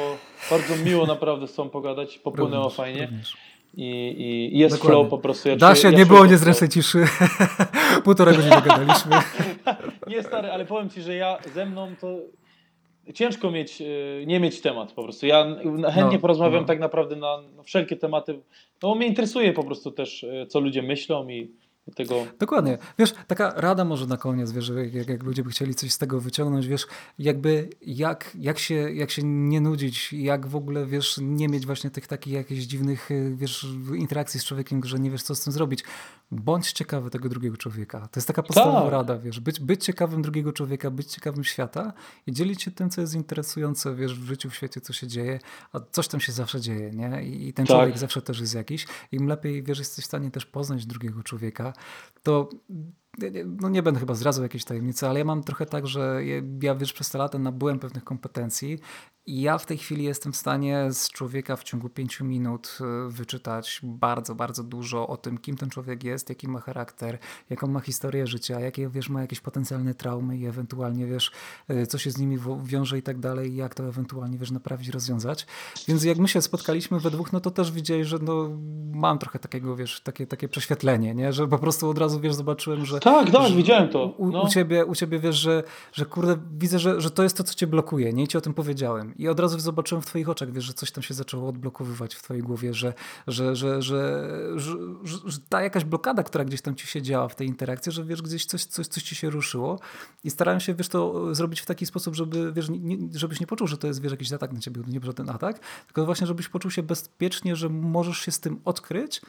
bardzo 0.50 0.76
miło 0.86 1.06
naprawdę 1.06 1.48
z 1.48 1.54
tobą 1.54 1.70
pogadać, 1.70 2.20
popłynęło 2.20 2.64
również, 2.64 2.78
fajnie. 2.78 3.06
Również. 3.06 3.38
I, 3.78 3.84
i, 4.18 4.56
i 4.56 4.60
jest 4.60 4.76
Dokładnie. 4.76 5.00
flow 5.00 5.10
po 5.10 5.18
prostu. 5.18 5.50
Ja 5.50 5.56
da 5.56 5.76
się, 5.76 5.92
ja 5.92 5.98
nie 5.98 6.06
było 6.06 6.26
niezręcznej 6.26 6.70
ciszy. 6.70 7.06
Półtora 8.04 8.32
godziny 8.32 8.62
gadaliśmy. 8.66 9.12
nie 10.08 10.24
stary, 10.24 10.52
ale 10.52 10.66
powiem 10.66 10.90
ci, 10.90 11.02
że 11.02 11.16
ja 11.16 11.38
ze 11.56 11.66
mną 11.66 11.88
to 12.02 12.08
ciężko 13.14 13.52
mieć, 13.52 13.82
e, 13.82 13.86
nie 14.26 14.40
mieć 14.40 14.62
temat 14.62 14.92
po 14.92 15.04
prostu. 15.04 15.26
Ja 15.26 15.44
chętnie 15.94 16.18
no, 16.18 16.20
porozmawiam 16.20 16.62
no. 16.62 16.68
tak 16.68 16.80
naprawdę 16.80 17.16
na, 17.16 17.40
wszelkie 17.64 17.96
tematy. 17.96 18.40
No 18.84 18.96
mnie 18.96 19.08
interesuje 19.08 19.54
po 19.54 19.64
prostu 19.64 19.92
też, 19.92 20.24
e, 20.24 20.48
co 20.48 20.60
ludzie 20.60 20.82
myślą 20.82 21.30
i 21.30 21.52
tego... 21.96 22.26
Dokładnie. 22.40 22.78
Wiesz, 23.00 23.14
taka 23.28 23.54
rada 23.56 23.86
może 23.86 24.08
na 24.08 24.18
koniec, 24.18 24.52
wiesz, 24.52 24.72
jak, 24.94 25.10
jak 25.10 25.24
ludzie 25.24 25.44
by 25.44 25.50
chcieli 25.50 25.76
coś 25.76 25.92
z 25.92 25.98
tego 25.98 26.20
wyciągnąć, 26.20 26.68
wiesz, 26.68 26.88
jakby 27.20 27.70
jak, 27.82 28.32
jak, 28.40 28.60
się, 28.60 28.74
jak 28.74 29.12
się 29.12 29.22
nie 29.26 29.62
nudzić, 29.62 30.14
jak 30.14 30.48
w 30.48 30.56
ogóle, 30.56 30.86
wiesz, 30.86 31.20
nie 31.22 31.48
mieć 31.48 31.66
właśnie 31.66 31.90
tych 31.90 32.08
takich 32.08 32.34
jakichś 32.34 32.64
dziwnych, 32.64 33.10
wiesz, 33.36 33.66
interakcji 33.96 34.40
z 34.40 34.46
człowiekiem, 34.46 34.84
że 34.84 35.00
nie 35.00 35.12
wiesz, 35.12 35.24
co 35.24 35.36
z 35.36 35.44
tym 35.44 35.54
zrobić. 35.54 35.84
Bądź 36.32 36.72
ciekawy 36.72 37.10
tego 37.10 37.30
drugiego 37.30 37.58
człowieka. 37.58 38.00
To 38.00 38.20
jest 38.20 38.28
taka 38.28 38.44
podstawowa 38.44 38.82
tak. 38.82 38.92
rada, 38.92 39.18
wiesz, 39.18 39.40
być, 39.40 39.60
być 39.60 39.86
ciekawym 39.86 40.22
drugiego 40.22 40.54
człowieka, 40.54 40.92
być 40.92 41.12
ciekawym 41.12 41.44
świata 41.44 41.94
i 42.28 42.32
dzielić 42.32 42.64
się 42.64 42.72
tym, 42.72 42.90
co 42.90 43.02
jest 43.02 43.14
interesujące, 43.14 43.96
wiesz, 43.96 44.20
w 44.20 44.24
życiu, 44.24 44.50
w 44.50 44.56
świecie, 44.56 44.82
co 44.82 44.94
się 44.94 45.08
dzieje, 45.08 45.40
a 45.74 45.80
coś 45.92 46.08
tam 46.08 46.20
się 46.20 46.32
zawsze 46.32 46.62
dzieje, 46.62 46.92
nie? 46.92 47.24
I, 47.24 47.48
i 47.48 47.54
ten 47.54 47.66
tak. 47.66 47.78
człowiek 47.78 47.98
zawsze 47.98 48.22
też 48.22 48.40
jest 48.40 48.56
jakiś. 48.56 48.88
Im 49.12 49.28
lepiej, 49.28 49.64
wiesz, 49.64 49.80
jesteś 49.80 50.06
w 50.06 50.08
stanie 50.08 50.32
też 50.32 50.46
poznać 50.46 50.86
drugiego 50.86 51.24
człowieka, 51.24 51.74
to 52.24 52.50
no 53.62 53.70
nie 53.70 53.84
będę 53.84 54.00
chyba 54.00 54.16
zdradzał 54.16 54.44
jakiejś 54.44 54.64
tajemnicy, 54.64 55.08
ale 55.08 55.20
ja 55.20 55.26
mam 55.26 55.44
trochę 55.44 55.66
tak, 55.66 55.88
że 55.88 56.22
ja 56.62 56.76
wiesz, 56.76 56.94
przez 56.94 57.10
te 57.10 57.18
lata 57.18 57.40
nabyłem 57.40 57.80
pewnych 57.80 58.04
kompetencji 58.04 58.80
i 59.28 59.42
ja 59.42 59.58
w 59.58 59.66
tej 59.66 59.78
chwili 59.78 60.04
jestem 60.04 60.34
w 60.34 60.38
stanie 60.38 60.88
z 60.92 61.10
człowieka 61.10 61.56
w 61.56 61.64
ciągu 61.64 61.90
pięciu 61.90 62.26
minut 62.26 62.78
e, 62.82 63.10
wyczytać 63.10 63.80
bardzo, 63.84 64.36
bardzo 64.36 64.64
dużo 64.64 65.08
o 65.08 65.18
tym, 65.18 65.38
kim 65.38 65.58
ten 65.58 65.70
człowiek 65.70 66.04
jest, 66.04 66.30
jaki 66.30 66.48
ma 66.48 66.60
charakter, 66.60 67.18
jaką 67.50 67.68
ma 67.68 67.80
historię 67.80 68.28
życia, 68.28 68.60
jakie 68.60 68.90
wiesz, 68.90 69.10
ma 69.10 69.22
jakieś 69.22 69.40
potencjalne 69.40 69.94
traumy 69.94 70.38
i 70.38 70.46
ewentualnie 70.46 71.06
wiesz, 71.06 71.32
e, 71.68 71.88
co 71.88 71.98
się 71.98 72.12
z 72.12 72.18
nimi 72.18 72.38
wiąże 72.64 72.98
i 72.98 73.02
tak 73.02 73.20
dalej, 73.20 73.56
jak 73.56 73.76
to 73.76 73.84
ewentualnie 73.84 74.38
wiesz, 74.38 74.52
naprawić, 74.52 74.90
rozwiązać. 74.90 75.48
Więc 75.88 76.04
jak 76.04 76.18
my 76.18 76.28
się 76.28 76.42
spotkaliśmy 76.42 77.00
we 77.00 77.12
dwóch, 77.12 77.34
no 77.34 77.40
to 77.40 77.52
też 77.52 77.72
widziałeś, 77.72 78.08
że 78.08 78.20
no, 78.22 78.50
mam 78.92 79.20
trochę 79.20 79.40
takiego, 79.40 79.76
wiesz, 79.76 80.02
takie, 80.02 80.28
takie 80.28 80.48
prześwietlenie, 80.48 81.16
nie? 81.16 81.34
że 81.34 81.48
po 81.48 81.60
prostu 81.60 81.90
od 81.90 81.98
razu 81.98 82.20
wiesz, 82.20 82.34
zobaczyłem, 82.34 82.86
że 82.86 83.00
Tak, 83.12 83.32
tak, 83.32 83.52
widziałem 83.52 83.90
to. 83.90 84.06
U, 84.06 84.32
no. 84.32 84.42
u, 84.42 84.48
ciebie, 84.48 84.86
u 84.86 84.96
ciebie 84.96 85.20
wiesz, 85.20 85.36
że, 85.36 85.64
że 85.94 86.06
kurde, 86.06 86.38
widzę, 86.58 86.80
że, 86.80 87.02
że 87.02 87.12
to 87.12 87.24
jest 87.24 87.38
to, 87.38 87.44
co 87.44 87.54
cię 87.54 87.68
blokuje. 87.68 88.14
Nie 88.14 88.28
ci 88.28 88.38
o 88.38 88.42
tym 88.42 88.54
powiedziałem. 88.54 89.18
I 89.18 89.28
od 89.28 89.40
razu 89.40 89.60
zobaczyłem 89.60 90.02
w 90.02 90.06
twoich 90.06 90.30
oczach, 90.30 90.52
wiesz, 90.52 90.64
że 90.64 90.74
coś 90.74 90.92
tam 90.92 91.04
się 91.04 91.14
zaczęło 91.14 91.50
odblokowywać 91.50 92.16
w 92.16 92.24
twojej 92.24 92.44
głowie, 92.44 92.74
że, 92.74 92.94
że, 93.28 93.56
że, 93.56 93.82
że, 93.82 94.08
ta 95.50 95.62
jakaś 95.62 95.84
blokada, 95.84 96.24
która 96.24 96.46
gdzieś 96.46 96.62
tam 96.62 96.76
ci 96.76 96.88
się 96.88 97.02
działa 97.02 97.28
w 97.28 97.36
tej 97.36 97.48
interakcji, 97.48 97.92
że 97.92 98.04
wiesz, 98.04 98.22
gdzieś 98.22 98.46
coś, 98.46 98.66
coś, 98.66 98.88
coś 98.88 99.04
ci 99.04 99.16
się 99.16 99.30
ruszyło. 99.30 99.80
I 100.24 100.30
starałem 100.30 100.60
się, 100.60 100.74
wiesz, 100.74 100.90
to 100.90 101.36
zrobić 101.36 101.62
w 101.62 101.66
taki 101.66 101.86
sposób, 101.86 102.16
żeby, 102.16 102.54
wiesz, 102.54 102.70
nie, 102.70 102.98
żebyś 103.14 103.40
nie 103.40 103.48
poczuł, 103.48 103.68
że 103.68 103.78
to 103.78 103.88
jest, 103.88 104.02
wiesz, 104.02 104.12
jakiś 104.12 104.34
atak 104.34 104.54
na 104.54 104.60
ciebie, 104.60 104.82
nie 104.88 105.00
żaden 105.04 105.30
atak, 105.30 105.60
tylko 105.86 106.06
właśnie, 106.06 106.28
żebyś 106.28 106.50
poczuł 106.50 106.72
się 106.72 106.84
bezpiecznie, 106.84 107.56
że 107.56 107.70
możesz 107.70 108.18
się 108.18 108.32
z 108.32 108.40
tym 108.40 108.60
odkryć 108.66 109.22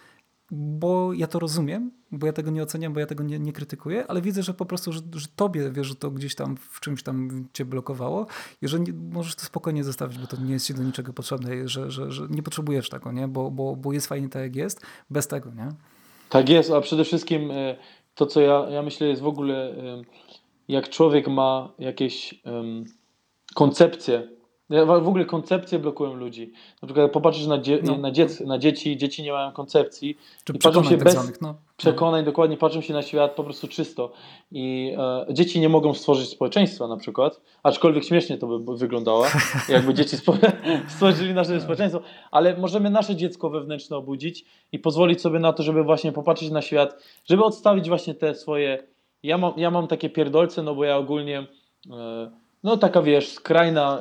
bo 0.50 1.12
ja 1.12 1.26
to 1.26 1.38
rozumiem, 1.38 1.90
bo 2.12 2.26
ja 2.26 2.32
tego 2.32 2.50
nie 2.50 2.62
oceniam, 2.62 2.92
bo 2.92 3.00
ja 3.00 3.06
tego 3.06 3.24
nie, 3.24 3.38
nie 3.38 3.52
krytykuję, 3.52 4.04
ale 4.08 4.22
widzę, 4.22 4.42
że 4.42 4.54
po 4.54 4.66
prostu, 4.66 4.92
że, 4.92 5.00
że 5.14 5.26
tobie, 5.36 5.70
wiesz, 5.70 5.86
że 5.86 5.94
to 5.94 6.10
gdzieś 6.10 6.34
tam 6.34 6.56
w 6.56 6.80
czymś 6.80 7.02
tam 7.02 7.46
cię 7.52 7.64
blokowało 7.64 8.26
i 8.62 8.68
że 8.68 8.80
nie, 8.80 8.92
możesz 8.92 9.34
to 9.34 9.42
spokojnie 9.42 9.84
zostawić, 9.84 10.18
bo 10.18 10.26
to 10.26 10.36
nie 10.36 10.52
jest 10.52 10.66
ci 10.66 10.74
do 10.74 10.82
niczego 10.82 11.12
potrzebne, 11.12 11.68
że, 11.68 11.90
że, 11.90 12.12
że 12.12 12.26
nie 12.30 12.42
potrzebujesz 12.42 12.88
tego, 12.88 13.12
nie? 13.12 13.28
Bo, 13.28 13.50
bo, 13.50 13.76
bo 13.76 13.92
jest 13.92 14.06
fajnie 14.06 14.28
tak, 14.28 14.42
jak 14.42 14.56
jest, 14.56 14.86
bez 15.10 15.26
tego, 15.26 15.50
nie? 15.50 15.68
Tak 16.28 16.48
jest, 16.48 16.70
a 16.70 16.80
przede 16.80 17.04
wszystkim 17.04 17.50
e, 17.50 17.76
to, 18.14 18.26
co 18.26 18.40
ja, 18.40 18.66
ja 18.70 18.82
myślę, 18.82 19.06
jest 19.06 19.22
w 19.22 19.26
ogóle, 19.26 19.70
e, 19.70 20.02
jak 20.68 20.88
człowiek 20.88 21.28
ma 21.28 21.72
jakieś 21.78 22.34
um, 22.44 22.84
koncepcje 23.54 24.37
w 24.70 25.08
ogóle 25.08 25.24
koncepcje 25.24 25.78
blokują 25.78 26.14
ludzi. 26.14 26.52
Na 26.82 26.86
przykład 26.86 27.12
popatrzysz 27.12 27.46
na, 27.46 27.58
dzie 27.58 27.78
no. 27.82 27.98
na, 27.98 28.10
dziec 28.10 28.40
na 28.40 28.58
dzieci, 28.58 28.96
dzieci 28.96 29.22
nie 29.22 29.32
mają 29.32 29.52
koncepcji. 29.52 30.18
Czy 30.44 30.52
i 30.52 30.58
patrzą 30.58 30.82
się 30.84 30.90
tak 30.90 31.04
bez 31.04 31.12
zwanych, 31.12 31.40
no. 31.40 31.54
przekonań, 31.76 32.24
dokładnie 32.24 32.56
patrzą 32.56 32.80
się 32.80 32.94
na 32.94 33.02
świat 33.02 33.34
po 33.34 33.44
prostu 33.44 33.68
czysto. 33.68 34.12
I 34.52 34.94
e, 34.98 35.34
dzieci 35.34 35.60
nie 35.60 35.68
mogą 35.68 35.94
stworzyć 35.94 36.28
społeczeństwa 36.28 36.88
na 36.88 36.96
przykład, 36.96 37.40
aczkolwiek 37.62 38.04
śmiesznie 38.04 38.38
to 38.38 38.58
by 38.58 38.76
wyglądało, 38.76 39.24
jakby 39.68 39.94
dzieci 39.94 40.16
stworzyli 40.94 41.34
nasze 41.34 41.60
społeczeństwo, 41.60 42.00
ale 42.30 42.56
możemy 42.56 42.90
nasze 42.90 43.16
dziecko 43.16 43.50
wewnętrzne 43.50 43.96
obudzić 43.96 44.44
i 44.72 44.78
pozwolić 44.78 45.20
sobie 45.20 45.38
na 45.38 45.52
to, 45.52 45.62
żeby 45.62 45.84
właśnie 45.84 46.12
popatrzeć 46.12 46.50
na 46.50 46.62
świat, 46.62 47.02
żeby 47.24 47.44
odstawić 47.44 47.88
właśnie 47.88 48.14
te 48.14 48.34
swoje... 48.34 48.82
Ja 49.22 49.38
mam, 49.38 49.52
ja 49.56 49.70
mam 49.70 49.86
takie 49.86 50.10
pierdolce, 50.10 50.62
no 50.62 50.74
bo 50.74 50.84
ja 50.84 50.96
ogólnie... 50.96 51.46
E, 51.90 52.47
no 52.64 52.76
taka 52.76 53.02
wiesz, 53.02 53.32
skrajna, 53.32 54.00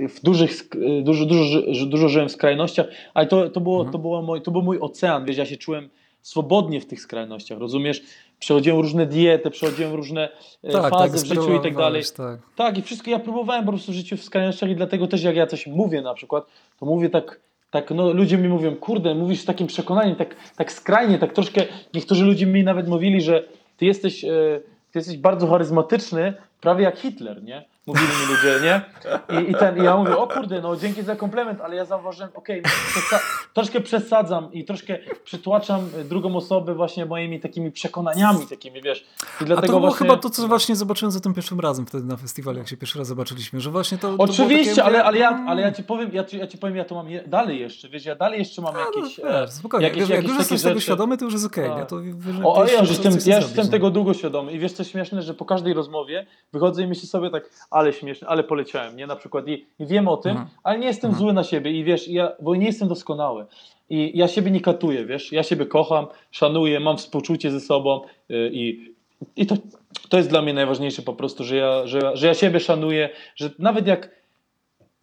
y, 0.00 0.08
w 0.08 0.20
dużych, 0.22 0.50
y, 0.74 1.02
dużo, 1.02 1.26
dużo, 1.26 1.86
dużo 1.86 2.08
żyłem 2.08 2.28
w 2.28 2.32
skrajnościach, 2.32 2.86
ale 3.14 3.26
to, 3.26 3.50
to, 3.50 3.60
było, 3.60 3.76
mhm. 3.76 3.92
to, 3.92 3.98
było 3.98 4.22
mój, 4.22 4.42
to 4.42 4.50
był 4.50 4.62
mój 4.62 4.78
ocean, 4.80 5.24
wiesz, 5.24 5.36
ja 5.36 5.46
się 5.46 5.56
czułem 5.56 5.88
swobodnie 6.22 6.80
w 6.80 6.86
tych 6.86 7.00
skrajnościach, 7.00 7.58
rozumiesz? 7.58 8.02
Przechodziłem 8.38 8.80
różne 8.80 9.06
diety, 9.06 9.50
przechodziłem 9.50 9.94
różne 9.94 10.28
e, 10.62 10.72
tak, 10.72 10.90
fazy 10.90 11.12
tak, 11.12 11.22
w 11.22 11.26
życiu 11.26 11.54
i 11.54 11.60
tak 11.60 11.76
dalej. 11.76 12.02
Tak. 12.16 12.40
tak, 12.56 12.78
i 12.78 12.82
wszystko 12.82 13.10
ja 13.10 13.18
próbowałem 13.18 13.64
po 13.64 13.72
prostu 13.72 13.92
w 13.92 13.94
życiu 13.94 14.16
w 14.16 14.22
skrajnościach 14.22 14.70
i 14.70 14.76
dlatego 14.76 15.06
też 15.06 15.22
jak 15.22 15.36
ja 15.36 15.46
coś 15.46 15.66
mówię 15.66 16.02
na 16.02 16.14
przykład, 16.14 16.46
to 16.80 16.86
mówię 16.86 17.10
tak, 17.10 17.40
tak 17.70 17.90
no 17.90 18.12
ludzie 18.12 18.38
mi 18.38 18.48
mówią, 18.48 18.76
kurde, 18.76 19.14
mówisz 19.14 19.40
z 19.40 19.44
takim 19.44 19.66
przekonaniem, 19.66 20.16
tak, 20.16 20.36
tak 20.56 20.72
skrajnie, 20.72 21.18
tak 21.18 21.32
troszkę, 21.32 21.64
niektórzy 21.94 22.24
ludzie 22.24 22.46
mi 22.46 22.64
nawet 22.64 22.88
mówili, 22.88 23.20
że 23.20 23.44
ty 23.76 23.86
jesteś, 23.86 24.24
e, 24.24 24.60
ty 24.92 24.98
jesteś 24.98 25.16
bardzo 25.16 25.46
charyzmatyczny, 25.46 26.34
prawie 26.60 26.84
jak 26.84 26.98
Hitler, 26.98 27.42
nie? 27.42 27.64
Mówili 27.86 28.06
mi 28.06 28.34
ludzie, 28.34 28.60
nie? 28.62 28.80
I, 29.40 29.50
i, 29.50 29.54
ten, 29.54 29.78
i 29.78 29.84
ja 29.84 29.96
mówię, 29.96 30.16
o 30.16 30.26
kurde, 30.26 30.60
no 30.60 30.76
dzięki 30.76 31.02
za 31.02 31.16
komplement, 31.16 31.60
ale 31.60 31.76
ja 31.76 31.84
zauważyłem, 31.84 32.30
okej, 32.34 32.60
okay, 32.60 33.20
troszkę 33.54 33.80
przesadzam 33.80 34.52
i 34.52 34.64
troszkę 34.64 34.98
przytłaczam 35.24 35.90
drugą 36.04 36.36
osobę 36.36 36.74
właśnie 36.74 37.06
moimi 37.06 37.40
takimi 37.40 37.72
przekonaniami 37.72 38.46
takimi, 38.46 38.82
wiesz. 38.82 39.06
I 39.40 39.44
dlatego 39.44 39.58
A 39.58 39.60
to 39.60 39.66
było 39.66 39.80
właśnie... 39.80 40.06
chyba 40.06 40.16
to, 40.16 40.30
co 40.30 40.48
właśnie 40.48 40.76
zobaczyłem 40.76 41.12
za 41.12 41.20
tym 41.20 41.34
pierwszym 41.34 41.60
razem 41.60 41.86
wtedy 41.86 42.04
na 42.04 42.16
festiwalu, 42.16 42.58
jak 42.58 42.68
się 42.68 42.76
pierwszy 42.76 42.98
raz 42.98 43.08
zobaczyliśmy, 43.08 43.60
że 43.60 43.70
właśnie 43.70 43.98
to... 43.98 44.14
Oczywiście, 44.18 44.74
to 44.74 44.76
takie... 44.76 44.86
ale, 44.86 45.04
ale, 45.04 45.18
ja, 45.18 45.44
ale 45.46 45.62
ja 45.62 45.72
ci 45.72 45.84
powiem, 45.84 46.10
ja 46.12 46.24
ci, 46.24 46.38
ja 46.38 46.46
ci 46.46 46.58
powiem, 46.58 46.76
ja 46.76 46.84
to 46.84 46.94
mam 46.94 47.10
je, 47.10 47.22
dalej 47.26 47.60
jeszcze, 47.60 47.88
wiesz, 47.88 48.04
ja 48.04 48.14
dalej 48.14 48.38
jeszcze 48.38 48.62
mam 48.62 48.74
no, 48.74 48.80
jakieś... 48.80 49.18
No, 49.18 49.24
wiesz, 49.24 49.50
spokojnie, 49.50 49.86
jakieś, 49.86 50.00
wiesz, 50.00 50.08
jakieś 50.08 50.24
jak 50.24 50.30
już 50.30 50.38
jesteś 50.38 50.62
tego 50.62 50.80
świadomy, 50.80 51.18
to 51.18 51.24
już 51.24 51.34
jest 51.34 51.46
okej, 51.46 51.66
okay, 51.66 51.78
ja 51.78 51.86
to... 51.86 52.00
Wiesz, 52.00 52.36
o, 52.44 52.64
ja, 52.64 52.80
jestem, 52.80 53.12
ja 53.26 53.36
jestem 53.36 53.68
tego 53.68 53.90
długo 53.90 54.14
świadomy 54.14 54.52
i 54.52 54.58
wiesz 54.58 54.72
co 54.72 54.84
śmieszne, 54.84 55.22
że 55.22 55.34
po 55.34 55.44
każdej 55.44 55.74
rozmowie 55.74 56.26
wychodzę 56.52 56.82
i 56.82 56.86
myślę 56.86 57.08
sobie 57.08 57.30
tak, 57.30 57.50
ale 57.70 57.92
śmieszne, 57.92 58.28
ale 58.28 58.44
poleciałem, 58.44 58.96
nie? 58.96 59.06
Na 59.06 59.16
przykład 59.16 59.48
i, 59.48 59.66
i 59.78 59.86
wiem 59.86 60.08
o 60.08 60.16
tym, 60.16 60.30
mhm. 60.30 60.48
ale 60.62 60.78
nie 60.78 60.86
jestem 60.86 61.08
mhm. 61.08 61.24
zły 61.24 61.32
na 61.32 61.44
siebie 61.44 61.70
i 61.70 61.84
wiesz, 61.84 62.08
ja, 62.08 62.32
bo 62.40 62.54
nie 62.54 62.66
jestem 62.66 62.88
doskonały. 62.88 63.46
I 63.90 64.18
ja 64.18 64.28
siebie 64.28 64.50
nie 64.50 64.60
katuję, 64.60 65.06
wiesz, 65.06 65.32
ja 65.32 65.42
siebie 65.42 65.66
kocham, 65.66 66.06
szanuję, 66.30 66.80
mam 66.80 66.96
współczucie 66.96 67.50
ze 67.50 67.60
sobą 67.60 68.00
yy, 68.28 68.50
i, 68.52 68.94
i 69.36 69.46
to, 69.46 69.56
to 70.08 70.16
jest 70.16 70.28
dla 70.28 70.42
mnie 70.42 70.54
najważniejsze 70.54 71.02
po 71.02 71.12
prostu, 71.12 71.44
że 71.44 71.56
ja, 71.56 71.86
że, 71.86 72.16
że 72.16 72.26
ja 72.26 72.34
siebie 72.34 72.60
szanuję, 72.60 73.08
że 73.36 73.50
nawet 73.58 73.86
jak 73.86 74.20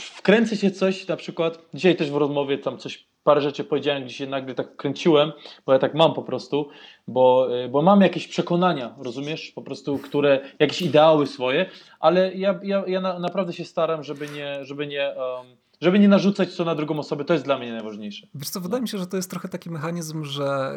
wkręcę 0.02 0.58
się 0.58 0.72
coś, 0.72 1.08
na 1.08 1.18
przykład 1.18 1.60
dzisiaj 1.74 1.96
też 1.96 2.12
w 2.12 2.16
rozmowie 2.16 2.58
tam 2.58 2.78
coś 2.78 3.06
parę 3.28 3.42
rzeczy 3.42 3.64
powiedziałem, 3.64 4.04
gdzie 4.04 4.14
się 4.14 4.28
nagle 4.28 4.56
tak 4.56 4.76
kręciłem, 4.76 5.32
bo 5.66 5.74
ja 5.74 5.80
tak 5.80 5.94
mam 5.94 6.14
po 6.14 6.24
prostu, 6.24 6.70
bo, 7.08 7.48
y, 7.66 7.70
bo 7.70 7.82
mam 7.82 8.02
jakieś 8.02 8.28
przekonania, 8.28 8.96
rozumiesz, 9.00 9.52
po 9.52 9.62
prostu, 9.62 9.98
które, 9.98 10.40
jakieś 10.60 10.82
ideały 10.82 11.28
swoje, 11.28 11.66
ale 12.00 12.34
ja, 12.34 12.60
ja, 12.64 12.84
ja 12.88 13.02
na, 13.02 13.20
naprawdę 13.20 13.54
się 13.54 13.66
staram, 13.66 14.04
żeby 14.04 14.28
nie, 14.28 14.66
żeby 14.66 14.88
nie 14.88 15.14
um, 15.18 15.48
żeby 15.82 16.00
nie 16.00 16.08
narzucać 16.08 16.56
to 16.56 16.66
na 16.66 16.76
drugą 16.76 17.00
osobę, 17.00 17.26
to 17.26 17.34
jest 17.34 17.46
dla 17.46 17.58
mnie 17.60 17.72
najważniejsze. 17.72 18.28
Wiesz 18.36 18.50
co, 18.50 18.62
wydaje 18.62 18.82
mi 18.82 18.88
się, 18.88 18.98
że 18.98 19.08
to 19.08 19.18
jest 19.18 19.30
trochę 19.30 19.50
taki 19.50 19.70
mechanizm, 19.70 20.24
że 20.24 20.74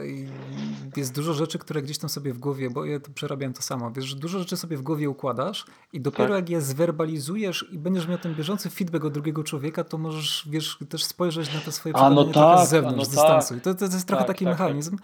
jest 0.97 1.14
dużo 1.14 1.35
rzeczy, 1.35 1.59
które 1.59 1.83
gdzieś 1.83 1.99
tam 1.99 2.11
sobie 2.11 2.33
w 2.33 2.38
głowie, 2.38 2.71
bo 2.71 2.85
ja 2.85 3.00
to 3.00 3.11
przerabiam 3.11 3.52
to 3.52 3.62
samo, 3.62 3.90
wiesz, 3.90 4.04
że 4.04 4.16
dużo 4.16 4.38
rzeczy 4.38 4.57
sobie 4.57 4.76
w 4.76 4.83
głowie 4.83 5.11
układasz 5.11 5.64
i 5.92 6.00
dopiero 6.00 6.28
tak. 6.28 6.37
jak 6.37 6.50
je 6.50 6.61
zwerbalizujesz 6.61 7.66
i 7.73 7.78
będziesz 7.78 8.09
miał 8.09 8.19
ten 8.19 8.35
bieżący 8.35 8.71
feedback 8.71 9.04
od 9.04 9.12
drugiego 9.12 9.45
człowieka, 9.45 9.85
to 9.85 9.99
możesz, 9.99 10.49
wiesz, 10.50 10.78
też 10.88 11.04
spojrzeć 11.04 11.54
na 11.54 11.61
te 11.61 11.73
swoje 11.73 11.92
przekonania 11.92 12.26
no 12.26 12.33
tak, 12.33 12.66
z 12.66 12.71
zewnątrz, 12.71 12.99
no 12.99 13.04
z 13.04 13.09
dystansu. 13.09 13.57
I 13.57 13.61
to, 13.61 13.75
to, 13.75 13.85
jest 13.85 14.07
trochę 14.07 14.25
tak, 14.25 14.28
taki 14.28 14.45
tak, 14.45 14.54
tak. 14.54 14.61
mechanizm. 14.61 14.97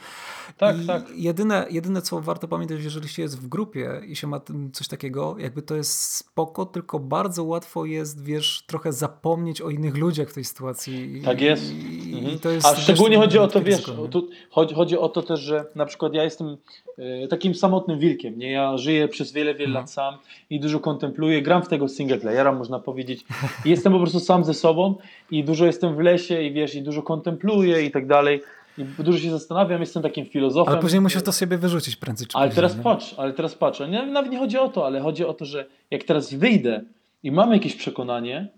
Tak, 0.57 0.83
I 0.83 0.87
tak. 0.87 1.11
Jedyne, 1.11 1.67
jedyne, 1.71 2.03
co 2.03 2.21
warto 2.21 2.49
pamiętać, 2.49 2.85
jeżeli 2.85 3.09
się 3.09 3.23
jest 3.23 3.39
w 3.39 3.49
grupie 3.49 4.03
i 4.07 4.17
się 4.17 4.27
ma 4.27 4.41
coś 4.73 4.89
takiego, 4.89 5.37
jakby 5.39 5.63
to 5.63 5.77
jest 5.77 6.01
spoko, 6.01 6.67
tylko 6.67 6.99
bardzo 6.99 7.45
łatwo 7.45 7.85
jest, 7.85 8.23
wiesz, 8.25 8.65
trochę 8.67 8.93
zapomnieć 8.93 9.61
o 9.61 9.71
innych 9.71 9.86
innych 9.87 10.01
ludziach 10.01 10.29
w 10.29 10.35
tej 10.35 10.45
sytuacji. 10.45 11.23
Tak 11.25 11.41
jest. 11.41 11.75
I, 11.75 12.19
mhm. 12.19 12.39
to 12.39 12.51
jest 12.51 12.67
A 12.67 12.77
szczególnie 12.77 13.17
chodzi 13.17 13.39
o 13.39 13.49
to, 13.49 13.63
wiesz, 13.63 13.83
tu, 14.11 14.29
chodzi, 14.51 14.75
chodzi 14.75 14.99
o 14.99 15.09
to 15.09 15.23
też, 15.23 15.41
że 15.41 15.65
na 15.75 15.87
przykład 15.87 16.15
ja 16.15 16.25
jestem 16.25 16.57
e, 16.99 17.29
takim 17.29 17.55
samotnym 17.55 17.99
wilkiem, 17.99 18.39
nie? 18.39 18.53
Ja 18.53 18.77
żyję 18.77 19.09
przez 19.09 19.33
wiele, 19.33 19.55
wiele 19.55 19.67
mhm. 19.67 19.83
lat 19.83 19.91
sam 19.91 20.15
i 20.51 20.61
dużo 20.61 20.81
kontempluję, 20.81 21.43
gram 21.43 21.63
w 21.63 21.69
tego 21.69 21.89
single 21.89 22.19
playera, 22.19 22.53
można 22.53 22.79
powiedzieć. 22.79 23.25
I 23.65 23.71
jestem 23.71 23.93
po 23.93 23.99
prostu 23.99 24.21
sam 24.21 24.45
ze 24.45 24.55
sobą 24.55 24.95
i 25.31 25.45
dużo 25.45 25.67
jestem 25.67 25.97
w 25.97 25.99
lesie 25.99 26.43
i 26.43 26.53
wiesz, 26.53 26.75
i 26.75 26.83
dużo 26.83 27.03
kontempluję 27.03 27.83
i 27.83 27.91
tak 27.91 28.07
dalej. 28.07 28.43
I 28.79 28.85
dużo 28.85 29.19
się 29.19 29.31
zastanawiam, 29.31 29.81
jestem 29.81 30.03
takim 30.03 30.27
filozofem. 30.27 30.73
Ale 30.73 30.83
później 30.83 31.01
musisz 31.01 31.23
to 31.23 31.33
sobie 31.33 31.59
wyrzucić 31.59 31.97
prędzej 31.97 32.27
czy 32.27 32.39
Ale 32.39 32.49
później, 32.49 32.57
teraz 32.57 32.77
nie? 32.77 32.83
patrz, 32.83 33.15
ale 33.17 33.33
teraz 33.33 33.55
patrz. 33.55 33.81
Nie, 33.81 34.07
nawet 34.07 34.31
nie 34.31 34.39
chodzi 34.39 34.59
o 34.59 34.69
to, 34.69 34.87
ale 34.87 35.01
chodzi 35.01 35.25
o 35.25 35.35
to, 35.35 35.45
że 35.45 35.67
jak 35.91 36.05
teraz 36.05 36.35
wyjdę 36.35 36.81
i 37.23 37.33
mam 37.33 37.53
jakieś 37.53 37.77
przekonanie, 37.77 38.49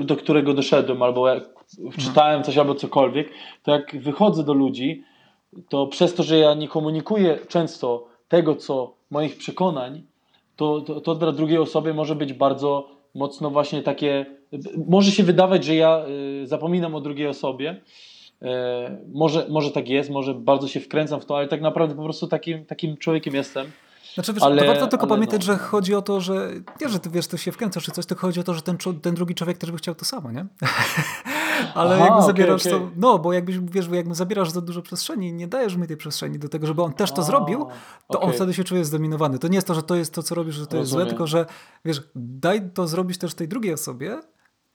do 0.00 0.16
którego 0.16 0.54
doszedłem, 0.54 1.02
albo 1.02 1.28
jak 1.28 1.44
czytałem 1.98 2.42
coś 2.42 2.58
albo 2.58 2.74
cokolwiek, 2.74 3.28
to 3.62 3.72
jak 3.72 4.02
wychodzę 4.02 4.44
do 4.44 4.52
ludzi, 4.52 5.04
to 5.68 5.86
przez 5.86 6.14
to, 6.14 6.22
że 6.22 6.38
ja 6.38 6.54
nie 6.54 6.68
komunikuję 6.68 7.38
często 7.48 8.08
tego, 8.28 8.56
co 8.56 8.94
moich 9.10 9.36
przekonań, 9.36 10.02
to, 10.56 10.80
to, 10.80 11.00
to 11.00 11.14
dla 11.14 11.32
drugiej 11.32 11.58
osoby 11.58 11.94
może 11.94 12.14
być 12.16 12.32
bardzo 12.32 12.88
mocno 13.14 13.50
właśnie 13.50 13.82
takie, 13.82 14.26
może 14.86 15.10
się 15.10 15.22
wydawać, 15.22 15.64
że 15.64 15.74
ja 15.74 16.04
y, 16.42 16.46
zapominam 16.46 16.94
o 16.94 17.00
drugiej 17.00 17.26
osobie, 17.26 17.80
e, 18.42 18.98
może, 19.12 19.46
może 19.48 19.70
tak 19.70 19.88
jest, 19.88 20.10
może 20.10 20.34
bardzo 20.34 20.68
się 20.68 20.80
wkręcam 20.80 21.20
w 21.20 21.26
to, 21.26 21.36
ale 21.36 21.48
tak 21.48 21.60
naprawdę 21.60 21.94
po 21.94 22.02
prostu 22.02 22.26
takim, 22.26 22.64
takim 22.66 22.96
człowiekiem 22.96 23.34
jestem. 23.34 23.70
Znaczy, 24.14 24.32
wiesz, 24.32 24.42
ale, 24.42 24.66
warto 24.66 24.86
tylko 24.86 25.06
pamiętać, 25.06 25.46
no. 25.46 25.52
że 25.52 25.58
chodzi 25.58 25.94
o 25.94 26.02
to, 26.02 26.20
że 26.20 26.50
nie, 26.80 26.88
że 26.88 26.98
ty 26.98 27.10
wiesz, 27.10 27.26
to 27.26 27.36
się 27.36 27.52
wkręcasz 27.52 27.84
czy 27.84 27.90
coś, 27.90 28.06
tylko 28.06 28.26
chodzi 28.26 28.40
o 28.40 28.42
to, 28.42 28.54
że 28.54 28.62
ten, 28.62 28.76
ten 29.02 29.14
drugi 29.14 29.34
człowiek 29.34 29.58
też 29.58 29.70
by 29.70 29.78
chciał 29.78 29.94
to 29.94 30.04
samo, 30.04 30.32
nie? 30.32 30.46
ale 31.74 31.94
Aha, 31.94 32.04
jakby 32.04 32.22
zabierasz 32.22 32.66
okay, 32.66 32.74
okay. 32.78 32.88
to, 32.88 32.94
no, 32.96 33.18
bo 33.18 33.32
jakbyś, 33.32 33.58
wiesz, 33.58 33.88
jakby 33.92 34.14
zabierasz 34.14 34.50
za 34.50 34.60
dużo 34.60 34.82
przestrzeni 34.82 35.32
nie 35.32 35.48
dajesz 35.48 35.76
mi 35.76 35.86
tej 35.86 35.96
przestrzeni 35.96 36.38
do 36.38 36.48
tego, 36.48 36.66
żeby 36.66 36.82
on 36.82 36.92
też 36.92 37.12
to 37.12 37.22
A, 37.22 37.24
zrobił, 37.24 37.66
to 38.08 38.18
okay. 38.18 38.30
on 38.30 38.36
wtedy 38.36 38.54
się 38.54 38.64
czuje 38.64 38.84
zdominowany. 38.84 39.38
To 39.38 39.48
nie 39.48 39.54
jest 39.54 39.66
to, 39.66 39.74
że 39.74 39.82
to 39.82 39.94
jest 39.94 40.14
to, 40.14 40.22
co 40.22 40.34
robisz, 40.34 40.54
że 40.54 40.66
to 40.66 40.76
Rozumiem. 40.76 40.80
jest 40.80 40.90
złe, 40.90 41.06
tylko 41.06 41.26
że, 41.26 41.46
wiesz, 41.84 42.02
daj 42.14 42.70
to 42.70 42.86
zrobić 42.86 43.18
też 43.18 43.34
tej 43.34 43.48
drugiej 43.48 43.74
osobie, 43.74 44.20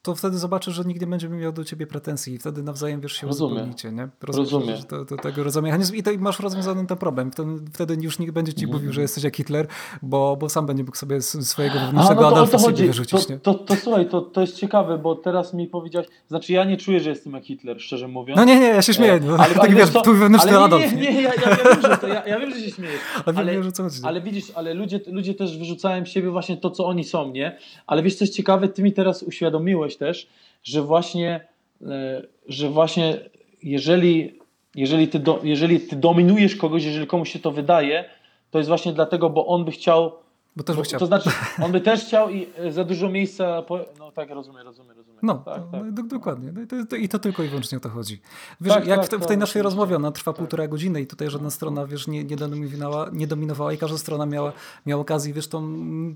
to 0.02 0.14
wtedy 0.14 0.38
zobaczysz, 0.38 0.74
że 0.74 0.84
nikt 0.84 1.00
nie 1.00 1.06
będzie 1.06 1.28
miał 1.28 1.52
do 1.52 1.64
ciebie 1.64 1.86
pretensji 1.86 2.34
i 2.34 2.38
wtedy 2.38 2.62
nawzajem 2.62 3.00
wiesz 3.00 3.12
się 3.12 3.26
uzupełnicie, 3.26 3.92
nie? 3.92 4.08
Rozumiem. 4.22 4.82
To, 4.88 5.04
to, 5.04 5.16
tego 5.16 5.44
rozumiem. 5.44 5.80
I 5.94 6.02
to 6.02 6.10
masz 6.18 6.40
rozwiązany 6.40 6.86
ten 6.86 6.96
problem. 6.96 7.30
Wtedy, 7.72 7.96
już 8.00 8.18
nikt 8.18 8.32
będzie 8.32 8.54
ci 8.54 8.64
mm. 8.64 8.76
mówił, 8.76 8.92
że 8.92 9.00
jesteś 9.00 9.24
jak 9.24 9.36
Hitler, 9.36 9.66
bo, 10.02 10.36
bo 10.36 10.48
sam 10.48 10.66
będzie 10.66 10.84
mógł 10.84 10.96
sobie 10.96 11.22
swojego 11.22 11.80
wewnętrznego 11.80 12.28
A, 12.28 12.30
no 12.30 12.46
to, 12.46 12.58
to 12.58 12.70
wyrzucić, 12.70 13.26
to, 13.26 13.38
to, 13.38 13.54
to, 13.54 13.76
słuchaj, 13.76 14.08
to, 14.08 14.20
to 14.20 14.40
jest 14.40 14.56
ciekawe, 14.56 14.98
bo 14.98 15.14
teraz 15.14 15.54
mi 15.54 15.66
powiedziałeś, 15.66 16.08
znaczy 16.28 16.52
ja 16.52 16.64
nie 16.64 16.76
czuję, 16.76 17.00
że 17.00 17.10
jestem 17.10 17.32
jak 17.32 17.44
Hitler, 17.44 17.80
szczerze 17.80 18.08
mówiąc. 18.08 18.36
No 18.36 18.44
nie, 18.44 18.60
nie, 18.60 18.66
ja 18.66 18.82
się 18.82 18.94
śmieję. 18.94 19.12
E, 19.12 19.20
no, 19.20 19.36
ale, 19.36 19.54
tak 19.64 19.74
wiesz, 19.74 19.90
to, 19.90 20.02
twój 20.02 20.18
wewnętrzny 20.18 20.50
ale 20.50 20.64
Adolf. 20.64 20.92
Nie, 20.92 21.00
nie, 21.00 21.14
nie, 21.14 21.22
ja, 21.22 21.34
ja, 21.34 21.56
wiem, 21.56 21.82
że 21.82 21.96
to, 21.96 22.08
ja, 22.08 22.26
ja 22.26 22.40
wiem, 22.40 22.50
że 22.50 22.60
się 22.60 22.70
śmiejesz. 22.70 23.00
Ale, 23.26 23.38
ale, 23.38 23.62
chodzi. 23.62 24.00
ale 24.02 24.20
widzisz, 24.20 24.44
ale 24.54 24.74
ludzie, 24.74 25.00
ludzie 25.06 25.34
też 25.34 25.58
wyrzucają 25.58 26.06
z 26.06 26.08
siebie 26.08 26.30
właśnie 26.30 26.56
to, 26.56 26.70
co 26.70 26.86
oni 26.86 27.04
są, 27.04 27.32
nie? 27.32 27.56
Ale 27.86 28.02
wiesz, 28.02 28.14
co 28.14 28.24
jest 28.24 28.34
ciekawe, 28.34 28.68
ty 28.68 28.82
mi 28.82 28.92
teraz 28.92 29.22
uświadomiłeś 29.22 29.87
też, 29.96 30.28
że 30.62 30.82
właśnie, 30.82 31.46
e, 31.82 32.22
że 32.48 32.68
właśnie 32.68 33.18
jeżeli, 33.62 34.38
jeżeli, 34.74 35.08
ty 35.08 35.18
do, 35.18 35.40
jeżeli 35.42 35.80
ty 35.80 35.96
dominujesz 35.96 36.56
kogoś, 36.56 36.84
jeżeli 36.84 37.06
komuś 37.06 37.32
się 37.32 37.38
to 37.38 37.50
wydaje, 37.50 38.04
to 38.50 38.58
jest 38.58 38.68
właśnie 38.68 38.92
dlatego, 38.92 39.30
bo 39.30 39.46
on 39.46 39.64
by 39.64 39.70
chciał 39.70 40.12
bo 40.56 40.64
też 40.64 40.76
by 40.76 40.82
chciał. 40.82 41.00
To 41.00 41.06
znaczy, 41.06 41.30
on 41.64 41.72
by 41.72 41.80
też 41.80 42.00
chciał 42.00 42.30
i 42.30 42.46
e, 42.56 42.72
za 42.72 42.84
dużo 42.84 43.08
miejsca. 43.08 43.62
Po... 43.62 43.78
No 43.98 44.12
tak, 44.12 44.30
rozumiem, 44.30 44.62
rozumiem. 44.64 44.96
No, 45.22 45.34
tak, 45.34 45.62
no, 45.72 45.78
tak. 45.96 46.06
dokładnie. 46.06 46.52
No 46.52 46.62
i, 46.62 46.86
to, 46.86 46.96
I 46.96 47.08
to 47.08 47.18
tylko 47.18 47.42
i 47.42 47.48
wyłącznie 47.48 47.78
o 47.78 47.80
to 47.80 47.88
chodzi. 47.88 48.20
Wiesz, 48.60 48.74
tak, 48.74 48.86
jak 48.86 48.98
tak, 48.98 49.06
w, 49.06 49.10
te, 49.10 49.16
w, 49.16 49.20
tej 49.20 49.28
tak, 49.28 49.38
naszej 49.38 49.62
rozmowie, 49.62 49.96
ona 49.96 50.12
trwa 50.12 50.32
tak. 50.32 50.38
półtora 50.38 50.68
godziny 50.68 51.00
i 51.00 51.06
tutaj 51.06 51.30
żadna 51.30 51.50
strona, 51.50 51.86
wiesz, 51.86 52.08
nie, 52.08 52.24
nie, 52.24 52.36
dominowała, 52.36 53.10
nie 53.12 53.26
dominowała 53.26 53.72
i 53.72 53.78
każda 53.78 53.98
strona 53.98 54.26
miała, 54.26 54.52
miała 54.86 55.02
okazję, 55.02 55.32
wiesz, 55.32 55.48
to, 55.48 55.62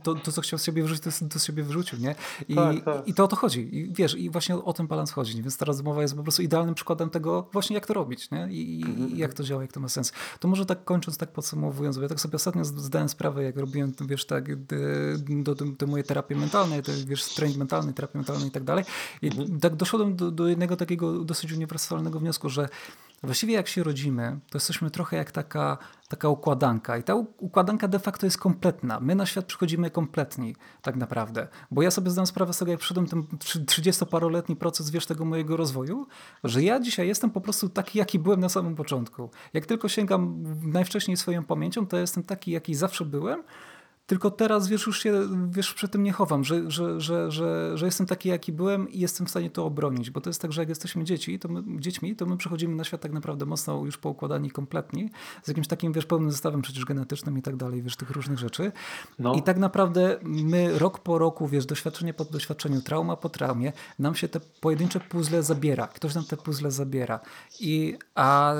to, 0.02 0.14
to 0.14 0.32
co 0.32 0.40
chciał 0.40 0.58
z 0.58 0.64
siebie 0.64 0.82
wyrzucić, 0.82 1.04
to, 1.04 1.28
to 1.28 1.38
z 1.38 1.44
siebie 1.44 1.62
wyrzucił, 1.62 1.98
nie? 1.98 2.14
I, 2.48 2.54
tak, 2.54 3.08
I 3.08 3.14
to 3.14 3.24
o 3.24 3.28
to 3.28 3.36
chodzi. 3.36 3.76
I 3.76 3.92
wiesz, 3.92 4.14
i 4.14 4.30
właśnie 4.30 4.56
o 4.56 4.72
ten 4.72 4.86
balans 4.86 5.12
chodzi. 5.12 5.42
Więc 5.42 5.56
ta 5.56 5.64
rozmowa 5.64 6.02
jest 6.02 6.16
po 6.16 6.22
prostu 6.22 6.42
idealnym 6.42 6.74
przykładem 6.74 7.10
tego 7.10 7.48
właśnie, 7.52 7.74
jak 7.74 7.86
to 7.86 7.94
robić, 7.94 8.30
nie? 8.30 8.48
I, 8.50 8.80
i 8.80 8.84
mhm. 8.84 9.16
jak 9.16 9.34
to 9.34 9.44
działa, 9.44 9.62
jak 9.62 9.72
to 9.72 9.80
ma 9.80 9.88
sens. 9.88 10.12
To 10.40 10.48
może 10.48 10.66
tak 10.66 10.84
kończąc, 10.84 11.18
tak 11.18 11.32
podsumowując, 11.32 11.96
bo 11.96 12.02
ja 12.02 12.08
tak 12.08 12.20
sobie 12.20 12.36
ostatnio 12.36 12.64
zdałem 12.64 13.08
sprawę, 13.08 13.42
jak 13.42 13.56
robiłem, 13.56 13.92
wiesz, 14.00 14.26
tak, 14.26 14.44
mojej 15.86 16.04
terapii 16.04 16.36
mentalnej, 16.36 16.82
to, 16.82 16.92
wiesz, 17.06 17.34
trening 17.34 17.58
mentalny, 17.58 17.92
terapii 17.92 18.18
mentalnej 18.18 18.48
i 18.48 18.50
tak 18.50 18.64
dalej. 18.64 18.84
I 19.22 19.30
tak 19.60 19.76
doszedłem 19.76 20.16
do, 20.16 20.30
do 20.30 20.48
jednego 20.48 20.76
takiego 20.76 21.24
dosyć 21.24 21.52
uniwersalnego 21.52 22.20
wniosku, 22.20 22.48
że 22.48 22.68
właściwie 23.22 23.54
jak 23.54 23.68
się 23.68 23.82
rodzimy, 23.82 24.38
to 24.50 24.56
jesteśmy 24.58 24.90
trochę 24.90 25.16
jak 25.16 25.30
taka, 25.30 25.78
taka 26.08 26.28
układanka. 26.28 26.98
I 26.98 27.02
ta 27.02 27.14
układanka 27.14 27.88
de 27.88 27.98
facto 27.98 28.26
jest 28.26 28.38
kompletna. 28.38 29.00
My 29.00 29.14
na 29.14 29.26
świat 29.26 29.44
przychodzimy 29.44 29.90
kompletni, 29.90 30.56
tak 30.82 30.96
naprawdę. 30.96 31.48
Bo 31.70 31.82
ja 31.82 31.90
sobie 31.90 32.10
zdam 32.10 32.26
sprawę 32.26 32.52
z 32.52 32.58
tego, 32.58 32.70
jak 32.70 32.80
przyszedłem 32.80 33.06
ten 33.06 33.22
30-paroletni 33.22 34.56
proces, 34.56 34.90
wiesz, 34.90 35.06
tego 35.06 35.24
mojego 35.24 35.56
rozwoju, 35.56 36.06
że 36.44 36.62
ja 36.62 36.80
dzisiaj 36.80 37.08
jestem 37.08 37.30
po 37.30 37.40
prostu 37.40 37.68
taki, 37.68 37.98
jaki 37.98 38.18
byłem 38.18 38.40
na 38.40 38.48
samym 38.48 38.74
początku. 38.74 39.30
Jak 39.52 39.66
tylko 39.66 39.88
sięgam 39.88 40.44
najwcześniej 40.62 41.16
swoją 41.16 41.44
pamięcią, 41.44 41.86
to 41.86 41.96
jestem 41.96 42.22
taki, 42.22 42.50
jaki 42.50 42.74
zawsze 42.74 43.04
byłem. 43.04 43.42
Tylko 44.06 44.30
teraz, 44.30 44.68
wiesz, 44.68 44.86
już 44.86 45.02
się 45.02 45.12
wiesz, 45.48 45.74
przed 45.74 45.92
tym 45.92 46.02
nie 46.02 46.12
chowam, 46.12 46.44
że, 46.44 46.70
że, 46.70 47.00
że, 47.00 47.30
że, 47.30 47.78
że 47.78 47.86
jestem 47.86 48.06
taki, 48.06 48.28
jaki 48.28 48.52
byłem 48.52 48.88
i 48.88 48.98
jestem 48.98 49.26
w 49.26 49.30
stanie 49.30 49.50
to 49.50 49.64
obronić. 49.64 50.10
Bo 50.10 50.20
to 50.20 50.30
jest 50.30 50.42
tak, 50.42 50.52
że 50.52 50.62
jak 50.62 50.68
jesteśmy 50.68 51.04
dzieci, 51.04 51.38
to 51.38 51.48
my, 51.48 51.80
dziećmi, 51.80 52.16
to 52.16 52.26
my 52.26 52.36
przychodzimy 52.36 52.76
na 52.76 52.84
świat 52.84 53.00
tak 53.00 53.12
naprawdę 53.12 53.46
mocno 53.46 53.84
już 53.84 53.98
poukładani 53.98 54.50
kompletnie, 54.50 55.08
z 55.42 55.48
jakimś 55.48 55.68
takim, 55.68 55.92
wiesz, 55.92 56.06
pełnym 56.06 56.30
zestawem 56.30 56.62
przecież 56.62 56.84
genetycznym 56.84 57.38
i 57.38 57.42
tak 57.42 57.56
dalej, 57.56 57.82
wiesz, 57.82 57.96
tych 57.96 58.10
różnych 58.10 58.38
rzeczy. 58.38 58.72
No. 59.18 59.34
I 59.34 59.42
tak 59.42 59.58
naprawdę 59.58 60.18
my 60.22 60.78
rok 60.78 60.98
po 60.98 61.18
roku, 61.18 61.48
wiesz, 61.48 61.66
doświadczenie 61.66 62.14
po 62.14 62.24
doświadczeniu, 62.24 62.80
trauma 62.80 63.16
po 63.16 63.28
traumie, 63.28 63.72
nam 63.98 64.14
się 64.14 64.28
te 64.28 64.40
pojedyncze 64.40 65.00
puzzle 65.00 65.42
zabiera. 65.42 65.86
Ktoś 65.86 66.14
nam 66.14 66.24
te 66.24 66.36
puzzle 66.36 66.70
zabiera. 66.70 67.20
I, 67.60 67.98
a 68.14 68.54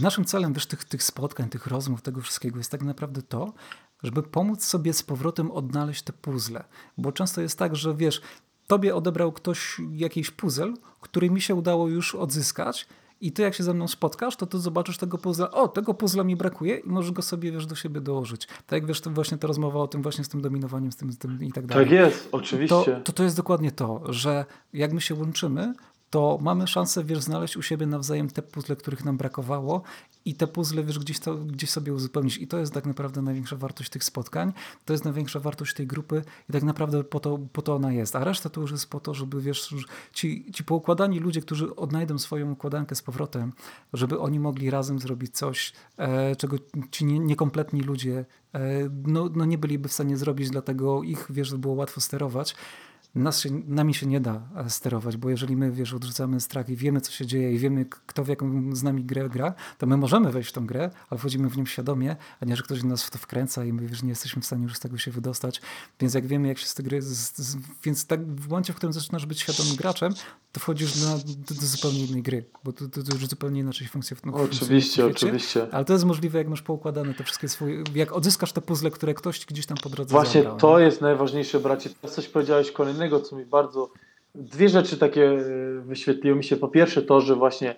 naszym 0.00 0.24
celem, 0.24 0.52
wiesz, 0.52 0.66
tych, 0.66 0.84
tych 0.84 1.02
spotkań, 1.02 1.48
tych 1.48 1.66
rozmów, 1.66 2.02
tego 2.02 2.20
wszystkiego 2.20 2.58
jest 2.58 2.70
tak 2.70 2.82
naprawdę 2.82 3.22
to, 3.22 3.52
żeby 4.02 4.22
pomóc 4.22 4.64
sobie 4.64 4.92
z 4.92 5.02
powrotem 5.02 5.50
odnaleźć 5.50 6.02
te 6.02 6.12
puzzle. 6.12 6.64
Bo 6.98 7.12
często 7.12 7.40
jest 7.40 7.58
tak, 7.58 7.76
że 7.76 7.94
wiesz, 7.94 8.20
tobie 8.66 8.94
odebrał 8.94 9.32
ktoś 9.32 9.80
jakiś 9.92 10.30
puzzle, 10.30 10.74
który 11.00 11.30
mi 11.30 11.40
się 11.40 11.54
udało 11.54 11.88
już 11.88 12.14
odzyskać 12.14 12.86
i 13.20 13.32
ty 13.32 13.42
jak 13.42 13.54
się 13.54 13.64
ze 13.64 13.74
mną 13.74 13.88
spotkasz, 13.88 14.36
to 14.36 14.46
ty 14.46 14.58
zobaczysz 14.58 14.98
tego 14.98 15.18
puzzla, 15.18 15.50
o, 15.50 15.68
tego 15.68 15.94
puzzla 15.94 16.24
mi 16.24 16.36
brakuje 16.36 16.76
i 16.76 16.88
możesz 16.88 17.12
go 17.12 17.22
sobie, 17.22 17.52
wiesz, 17.52 17.66
do 17.66 17.74
siebie 17.74 18.00
dołożyć. 18.00 18.46
Tak 18.46 18.72
jak 18.72 18.86
wiesz, 18.86 19.00
to 19.00 19.10
właśnie 19.10 19.38
ta 19.38 19.46
rozmowa 19.46 19.80
o 19.80 19.88
tym 19.88 20.02
właśnie 20.02 20.24
z 20.24 20.28
tym 20.28 20.40
dominowaniem, 20.40 20.92
z 20.92 20.96
tym, 20.96 21.12
z 21.12 21.18
tym 21.18 21.44
i 21.44 21.52
tak 21.52 21.66
dalej. 21.66 21.84
Tak 21.84 21.92
jest, 21.92 22.28
oczywiście. 22.32 22.84
To, 22.84 23.00
to, 23.04 23.12
to 23.12 23.24
jest 23.24 23.36
dokładnie 23.36 23.72
to, 23.72 24.02
że 24.08 24.44
jak 24.72 24.92
my 24.92 25.00
się 25.00 25.14
łączymy, 25.14 25.74
to 26.10 26.38
mamy 26.40 26.66
szansę, 26.66 27.04
wiesz, 27.04 27.18
znaleźć 27.18 27.56
u 27.56 27.62
siebie 27.62 27.86
nawzajem 27.86 28.30
te 28.30 28.42
puzzle, 28.42 28.76
których 28.76 29.04
nam 29.04 29.16
brakowało 29.16 29.82
i 30.24 30.34
te 30.34 30.46
puzzle, 30.46 30.84
wiesz, 30.84 30.98
gdzieś, 30.98 31.18
to, 31.18 31.34
gdzieś 31.34 31.70
sobie 31.70 31.94
uzupełnić. 31.94 32.38
I 32.38 32.46
to 32.46 32.58
jest 32.58 32.72
tak 32.72 32.86
naprawdę 32.86 33.22
największa 33.22 33.56
wartość 33.56 33.90
tych 33.90 34.04
spotkań, 34.04 34.52
to 34.84 34.92
jest 34.92 35.04
największa 35.04 35.40
wartość 35.40 35.74
tej 35.74 35.86
grupy 35.86 36.24
i 36.48 36.52
tak 36.52 36.62
naprawdę 36.62 37.04
po 37.04 37.20
to, 37.20 37.38
po 37.52 37.62
to 37.62 37.74
ona 37.74 37.92
jest. 37.92 38.16
A 38.16 38.24
reszta 38.24 38.50
to 38.50 38.60
już 38.60 38.70
jest 38.70 38.90
po 38.90 39.00
to, 39.00 39.14
żeby, 39.14 39.40
wiesz, 39.40 39.74
ci, 40.12 40.52
ci 40.52 40.64
poukładani 40.64 41.18
ludzie, 41.18 41.40
którzy 41.40 41.76
odnajdą 41.76 42.18
swoją 42.18 42.52
układankę 42.52 42.94
z 42.94 43.02
powrotem, 43.02 43.52
żeby 43.92 44.18
oni 44.18 44.40
mogli 44.40 44.70
razem 44.70 44.98
zrobić 44.98 45.36
coś, 45.36 45.72
e, 45.96 46.36
czego 46.36 46.56
ci 46.90 47.04
nie, 47.04 47.18
niekompletni 47.18 47.80
ludzie 47.80 48.24
e, 48.54 48.60
no, 49.06 49.30
no 49.34 49.44
nie 49.44 49.58
byliby 49.58 49.88
w 49.88 49.92
stanie 49.92 50.16
zrobić, 50.16 50.50
dlatego 50.50 51.02
ich, 51.02 51.26
wiesz, 51.30 51.54
było 51.54 51.74
łatwo 51.74 52.00
sterować 52.00 52.54
nas 53.14 53.40
się, 53.40 53.50
nami 53.66 53.94
się 53.94 54.06
nie 54.06 54.20
da 54.20 54.42
e, 54.56 54.70
sterować, 54.70 55.16
bo 55.16 55.30
jeżeli 55.30 55.56
my, 55.56 55.70
wiesz, 55.70 55.94
odrzucamy 55.94 56.40
strach 56.40 56.68
i 56.68 56.76
wiemy, 56.76 57.00
co 57.00 57.12
się 57.12 57.26
dzieje 57.26 57.52
i 57.52 57.58
wiemy, 57.58 57.86
kto 58.06 58.24
w 58.24 58.28
jaką 58.28 58.76
z 58.76 58.82
nami 58.82 59.04
grę 59.04 59.28
gra, 59.28 59.54
to 59.78 59.86
my 59.86 59.96
możemy 59.96 60.11
wejść 60.20 60.48
w 60.48 60.52
tą 60.52 60.66
grę, 60.66 60.90
ale 61.10 61.18
wchodzimy 61.18 61.48
w 61.48 61.56
nią 61.56 61.66
świadomie, 61.66 62.16
a 62.40 62.44
nie, 62.44 62.56
że 62.56 62.62
ktoś 62.62 62.82
nas 62.82 63.04
w 63.04 63.10
to 63.10 63.18
wkręca 63.18 63.64
i 63.64 63.72
my, 63.72 63.86
wiesz, 63.86 64.02
nie 64.02 64.08
jesteśmy 64.08 64.42
w 64.42 64.46
stanie 64.46 64.62
już 64.62 64.76
z 64.76 64.80
tego 64.80 64.98
się 64.98 65.10
wydostać. 65.10 65.60
Więc 66.00 66.14
jak 66.14 66.26
wiemy, 66.26 66.48
jak 66.48 66.58
się 66.58 66.66
z 66.66 66.74
tej 66.74 66.84
gry... 66.84 67.02
Z, 67.02 67.38
z, 67.38 67.56
więc 67.84 68.06
tak 68.06 68.26
w 68.26 68.48
momencie, 68.48 68.72
w 68.72 68.76
którym 68.76 68.92
zaczynasz 68.92 69.26
być 69.26 69.40
świadomym 69.40 69.76
graczem, 69.76 70.14
to 70.52 70.60
wchodzisz 70.60 71.04
na, 71.04 71.16
do, 71.16 71.54
do 71.54 71.66
zupełnie 71.66 72.04
innej 72.04 72.22
gry, 72.22 72.44
bo 72.64 72.72
to, 72.72 72.88
to, 72.88 73.02
to 73.02 73.12
już 73.12 73.26
zupełnie 73.26 73.60
inaczej 73.60 73.88
funkcjonuje. 73.88 74.38
No, 74.38 74.44
oczywiście, 74.44 75.06
oczywiście. 75.06 75.66
Ale 75.72 75.84
to 75.84 75.92
jest 75.92 76.04
możliwe, 76.04 76.38
jak 76.38 76.48
masz 76.48 76.62
poukładane 76.62 77.14
te 77.14 77.24
wszystkie 77.24 77.48
swoje... 77.48 77.84
Jak 77.94 78.12
odzyskasz 78.12 78.52
te 78.52 78.60
puzzle, 78.60 78.90
które 78.90 79.14
ktoś 79.14 79.46
gdzieś 79.46 79.66
tam 79.66 79.76
po 79.82 79.88
drodze 79.88 80.12
Właśnie 80.12 80.42
zabrał, 80.42 80.58
to 80.58 80.78
nie? 80.78 80.84
jest 80.84 81.00
najważniejsze, 81.00 81.60
bracie. 81.60 81.90
Teraz 82.00 82.16
coś 82.16 82.28
powiedziałeś 82.28 82.72
kolejnego, 82.72 83.20
co 83.20 83.36
mi 83.36 83.44
bardzo... 83.44 83.90
Dwie 84.34 84.68
rzeczy 84.68 84.96
takie 84.98 85.30
e, 85.30 85.44
wyświetliły 85.80 86.36
mi 86.36 86.44
się. 86.44 86.56
Po 86.56 86.68
pierwsze 86.68 87.02
to, 87.02 87.20
że 87.20 87.36
właśnie 87.36 87.74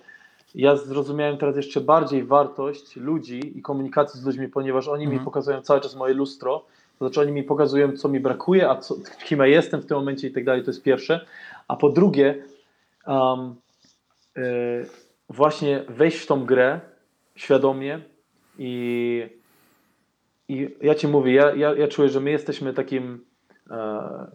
ja 0.55 0.75
zrozumiałem 0.75 1.37
teraz 1.37 1.55
jeszcze 1.55 1.81
bardziej 1.81 2.23
wartość 2.23 2.95
ludzi 2.95 3.57
i 3.57 3.61
komunikacji 3.61 4.19
z 4.19 4.25
ludźmi, 4.25 4.47
ponieważ 4.47 4.87
oni 4.87 5.03
mhm. 5.03 5.19
mi 5.19 5.25
pokazują 5.25 5.61
cały 5.61 5.81
czas 5.81 5.95
moje 5.95 6.13
lustro, 6.13 6.65
to 6.99 7.05
znaczy 7.05 7.21
oni 7.21 7.31
mi 7.31 7.43
pokazują, 7.43 7.97
co 7.97 8.09
mi 8.09 8.19
brakuje, 8.19 8.69
a 8.69 8.75
co, 8.75 8.95
kim 9.25 9.39
ja 9.39 9.47
jestem 9.47 9.81
w 9.81 9.85
tym 9.85 9.97
momencie 9.97 10.27
i 10.27 10.31
tak 10.31 10.45
dalej, 10.45 10.63
to 10.63 10.69
jest 10.69 10.83
pierwsze. 10.83 11.25
A 11.67 11.75
po 11.75 11.89
drugie, 11.89 12.43
um, 13.07 13.55
właśnie 15.29 15.83
wejść 15.89 16.17
w 16.17 16.27
tą 16.27 16.45
grę 16.45 16.79
świadomie 17.35 17.99
i, 18.57 19.29
i 20.49 20.75
ja 20.81 20.95
ci 20.95 21.07
mówię, 21.07 21.33
ja, 21.33 21.55
ja, 21.55 21.75
ja 21.75 21.87
czuję, 21.87 22.09
że 22.09 22.19
my 22.19 22.31
jesteśmy 22.31 22.73
takim 22.73 23.25
e, 23.71 24.27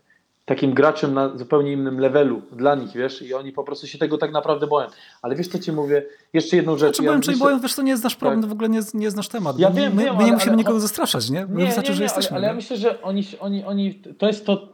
takim 0.50 0.74
graczem 0.74 1.14
na 1.14 1.36
zupełnie 1.36 1.72
innym 1.72 2.00
levelu 2.00 2.42
dla 2.52 2.74
nich, 2.74 2.92
wiesz, 2.92 3.22
i 3.22 3.34
oni 3.34 3.52
po 3.52 3.64
prostu 3.64 3.86
się 3.86 3.98
tego 3.98 4.18
tak 4.18 4.32
naprawdę 4.32 4.66
boją. 4.66 4.86
Ale 5.22 5.36
wiesz, 5.36 5.48
co 5.48 5.58
ci 5.58 5.72
mówię? 5.72 6.02
Jeszcze 6.32 6.56
jedną 6.56 6.78
rzecz. 6.78 6.96
Znaczy, 6.96 7.02
ja 7.02 7.10
boją, 7.10 7.18
myślę... 7.18 7.36
boją, 7.36 7.60
wiesz, 7.60 7.74
to 7.74 7.82
nie 7.82 7.90
jest 7.90 8.04
nasz 8.04 8.16
problem, 8.16 8.40
tak. 8.40 8.50
w 8.50 8.52
ogóle 8.52 8.68
nie, 8.68 8.80
nie 8.94 9.10
znasz 9.10 9.28
temat. 9.28 9.58
Ja 9.58 9.70
wiem, 9.70 9.94
my, 9.94 10.04
wiem, 10.04 10.16
my 10.16 10.24
nie 10.24 10.32
musimy 10.32 10.50
ale, 10.50 10.58
nikogo 10.58 10.80
zastraszać, 10.80 11.30
nie? 11.30 11.46
nie 11.48 11.64
wystarczy, 11.66 11.90
nie, 11.90 11.94
nie, 11.94 11.96
że 11.96 12.02
jesteśmy. 12.02 12.36
Ale, 12.36 12.46
ale 12.46 12.46
ja 12.46 12.54
myślę, 12.54 12.76
że 12.76 13.02
oni, 13.02 13.24
oni, 13.40 13.64
oni, 13.64 13.94
to 13.94 14.26
jest 14.26 14.46
to, 14.46 14.68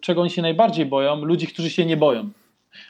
czego 0.00 0.20
oni 0.20 0.30
się 0.30 0.42
najbardziej 0.42 0.86
boją, 0.86 1.24
ludzi, 1.24 1.46
którzy 1.46 1.70
się 1.70 1.86
nie 1.86 1.96
boją. 1.96 2.30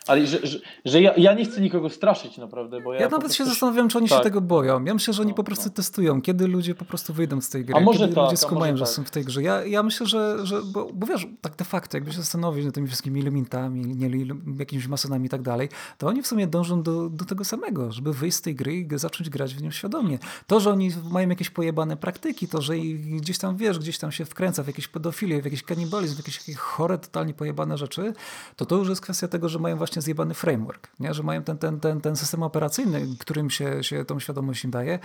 Ale 0.06 0.26
że, 0.26 0.46
że, 0.46 0.58
że 0.84 1.02
ja, 1.02 1.14
ja, 1.16 1.34
nie 1.34 1.44
chcę 1.44 1.60
nikogo 1.60 1.90
straszyć 1.90 2.38
naprawdę, 2.38 2.80
bo 2.80 2.94
ja... 2.94 3.00
Ja 3.00 3.08
nawet 3.08 3.34
się 3.34 3.44
zastanawiam, 3.44 3.88
czy 3.88 3.98
oni 3.98 4.08
tak. 4.08 4.18
się 4.18 4.24
tego 4.24 4.40
boją. 4.40 4.84
Ja 4.84 4.94
myślę, 4.94 5.14
że 5.14 5.22
oni 5.22 5.30
no, 5.30 5.36
po 5.36 5.44
prostu 5.44 5.64
no. 5.68 5.74
testują, 5.74 6.22
kiedy 6.22 6.46
ludzie 6.48 6.74
po 6.74 6.84
prostu 6.84 7.12
wyjdą 7.12 7.40
z 7.40 7.48
tej 7.48 7.64
gry, 7.64 7.74
a 7.76 7.80
może 7.80 7.98
kiedy 7.98 8.14
tak, 8.14 8.24
ludzie 8.24 8.36
skumają, 8.36 8.76
że 8.76 8.84
tak. 8.84 8.92
są 8.92 9.04
w 9.04 9.10
tej 9.10 9.24
grze. 9.24 9.42
Ja, 9.42 9.64
ja 9.64 9.82
myślę, 9.82 10.06
że, 10.06 10.46
że 10.46 10.62
bo, 10.62 10.88
bo 10.94 11.06
wiesz, 11.06 11.26
tak 11.40 11.56
de 11.56 11.64
facto, 11.64 11.96
jakby 11.96 12.12
się 12.12 12.18
zastanowić 12.18 12.64
nad 12.64 12.74
tymi 12.74 12.86
wszystkimi 12.86 13.24
nie, 13.70 14.10
jakimiś 14.58 14.86
masonami 14.86 15.26
i 15.26 15.28
tak 15.28 15.42
dalej, 15.42 15.68
to 15.98 16.06
oni 16.06 16.22
w 16.22 16.26
sumie 16.26 16.46
dążą 16.46 16.82
do, 16.82 17.08
do 17.08 17.24
tego 17.24 17.44
samego, 17.44 17.92
żeby 17.92 18.12
wyjść 18.12 18.36
z 18.36 18.42
tej 18.42 18.54
gry 18.54 18.74
i 18.74 18.88
zacząć 18.94 19.30
grać 19.30 19.54
w 19.54 19.62
nią 19.62 19.70
świadomie. 19.70 20.18
To, 20.46 20.60
że 20.60 20.70
oni 20.70 20.90
mają 21.10 21.28
jakieś 21.28 21.50
pojebane 21.50 21.96
praktyki, 21.96 22.48
to, 22.48 22.62
że 22.62 22.78
gdzieś 23.16 23.38
tam, 23.38 23.56
wiesz, 23.56 23.78
gdzieś 23.78 23.98
tam 23.98 24.12
się 24.12 24.24
wkręca 24.24 24.62
w 24.62 24.66
jakieś 24.66 24.88
pedofilię, 24.88 25.42
w 25.42 25.44
jakiś 25.44 25.62
kanibalizm, 25.62 26.14
w 26.14 26.18
jakieś 26.18 26.56
chore, 26.56 26.98
totalnie 26.98 27.34
pojebane 27.34 27.78
rzeczy, 27.78 28.12
to 28.56 28.66
to 28.66 28.76
już 28.76 28.88
jest 28.88 29.00
kwestia 29.00 29.28
tego, 29.28 29.48
że 29.48 29.58
mają 29.58 29.69
właśnie 29.76 30.02
zjebany 30.02 30.34
frame 30.34 30.50
framework, 30.50 30.88
nie? 31.00 31.14
że 31.14 31.22
mają 31.22 31.42
ten, 31.42 31.58
ten, 31.58 31.80
ten, 31.80 32.00
ten 32.00 32.16
system 32.16 32.42
operacyjny, 32.42 33.06
którym 33.18 33.50
się, 33.50 33.84
się 33.84 34.04
tą 34.04 34.20
świadomość 34.20 34.64
im 34.64 34.70
daje, 34.70 34.98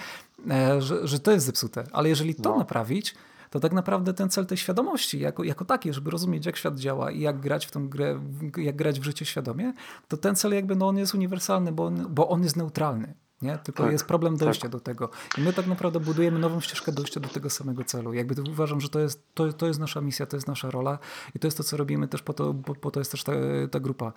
e, 0.49 0.81
że, 0.81 1.07
że 1.07 1.19
to 1.19 1.31
jest 1.31 1.45
zepsute. 1.45 1.83
Ale 1.91 2.09
jeżeli 2.09 2.35
to 2.35 2.49
no. 2.49 2.57
naprawić, 2.57 3.15
to 3.49 3.59
tak 3.59 3.73
naprawdę 3.73 4.13
ten 4.13 4.29
cel 4.29 4.45
tej 4.45 4.57
świadomości 4.57 5.19
jako, 5.19 5.43
jako 5.43 5.65
taki, 5.65 5.93
żeby 5.93 6.11
rozumieć 6.11 6.45
jak 6.45 6.57
świat 6.57 6.77
działa 6.77 7.11
i 7.11 7.19
jak 7.19 7.39
grać 7.39 7.65
w 7.65 7.71
tą 7.71 7.89
grę, 7.89 8.19
jak 8.57 8.75
grać 8.75 8.99
w 8.99 9.03
życie 9.03 9.25
świadomie, 9.25 9.73
to 10.07 10.17
ten 10.17 10.35
cel 10.35 10.53
jakby 10.53 10.75
no 10.75 10.87
on 10.87 10.97
jest 10.97 11.13
uniwersalny, 11.13 11.71
bo 11.71 11.85
on, 11.85 12.07
bo 12.09 12.29
on 12.29 12.43
jest 12.43 12.55
neutralny. 12.55 13.13
Nie? 13.45 13.57
Tylko 13.57 13.83
tak, 13.83 13.91
jest 13.91 14.05
problem 14.05 14.37
dojścia 14.37 14.61
tak. 14.61 14.71
do 14.71 14.79
tego. 14.79 15.09
I 15.37 15.41
my 15.41 15.53
tak 15.53 15.67
naprawdę 15.67 15.99
budujemy 15.99 16.39
nową 16.39 16.59
ścieżkę 16.61 16.91
dojścia 16.91 17.19
do 17.19 17.29
tego 17.29 17.49
samego 17.49 17.83
celu. 17.83 18.13
Jakby 18.13 18.35
to 18.35 18.41
uważam, 18.51 18.81
że 18.81 18.89
to 18.89 18.99
jest, 18.99 19.23
to, 19.33 19.53
to 19.53 19.67
jest 19.67 19.79
nasza 19.79 20.01
misja, 20.01 20.25
to 20.25 20.37
jest 20.37 20.47
nasza 20.47 20.71
rola 20.71 20.99
i 21.35 21.39
to 21.39 21.47
jest 21.47 21.57
to, 21.57 21.63
co 21.63 21.77
robimy 21.77 22.07
też 22.07 22.21
po 22.21 22.33
to, 22.33 22.53
bo, 22.53 22.75
po 22.75 22.91
to 22.91 22.99
jest 22.99 23.11
też 23.11 23.23
ta, 23.23 23.31
ta 23.71 23.79
grupa. 23.79 24.13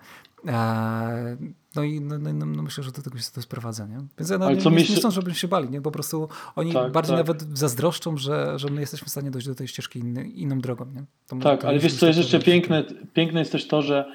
Eee, 0.47 1.37
no 1.75 1.83
i 1.83 2.01
no, 2.01 2.17
no, 2.17 2.45
no, 2.45 2.63
myślę, 2.63 2.83
że 2.83 2.91
do 2.91 3.01
tego 3.01 3.17
się 3.17 3.31
to 3.35 3.41
sprowadza. 3.41 3.85
Nie? 3.85 3.97
Więc 4.17 4.29
ja 4.29 4.37
no, 4.37 4.49
nie, 4.49 4.55
nie, 4.55 4.71
nie 4.71 4.95
chcę, 4.95 5.11
żebyśmy 5.11 5.39
się 5.39 5.47
bali, 5.47 5.69
nie? 5.69 5.81
po 5.81 5.91
prostu 5.91 6.29
oni 6.55 6.73
tak, 6.73 6.91
bardziej 6.91 7.17
tak. 7.17 7.27
nawet 7.27 7.57
zazdroszczą, 7.57 8.17
że, 8.17 8.59
że 8.59 8.69
my 8.69 8.81
jesteśmy 8.81 9.05
w 9.05 9.09
stanie 9.09 9.31
dojść 9.31 9.47
do 9.47 9.55
tej 9.55 9.67
ścieżki 9.67 9.99
inny, 9.99 10.23
inną 10.23 10.59
drogą. 10.59 10.85
Nie? 10.85 11.03
To 11.27 11.35
tak, 11.35 11.65
ale 11.65 11.79
wiesz 11.79 11.93
co 11.93 12.07
jest 12.07 12.19
jeszcze 12.19 12.39
piękne, 12.39 12.83
piękne 13.13 13.39
jest 13.39 13.51
też 13.51 13.67
to, 13.67 13.81
że 13.81 14.05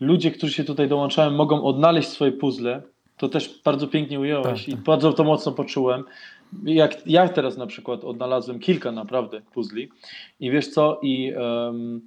ludzie, 0.00 0.30
którzy 0.30 0.52
się 0.52 0.64
tutaj 0.64 0.88
dołączają 0.88 1.30
mogą 1.30 1.64
odnaleźć 1.64 2.08
swoje 2.08 2.32
puzzle 2.32 2.82
to 3.18 3.28
też 3.28 3.60
bardzo 3.64 3.88
pięknie 3.88 4.20
ująłeś 4.20 4.60
tak, 4.60 4.68
i 4.68 4.72
tak. 4.72 4.80
bardzo 4.80 5.12
to 5.12 5.24
mocno 5.24 5.52
poczułem. 5.52 6.04
Jak 6.64 7.06
ja 7.06 7.28
teraz 7.28 7.56
na 7.56 7.66
przykład 7.66 8.04
odnalazłem 8.04 8.58
kilka 8.58 8.92
naprawdę 8.92 9.40
puzli 9.40 9.88
i 10.40 10.50
wiesz 10.50 10.68
co, 10.68 11.00
i 11.02 11.32
um, 11.34 12.00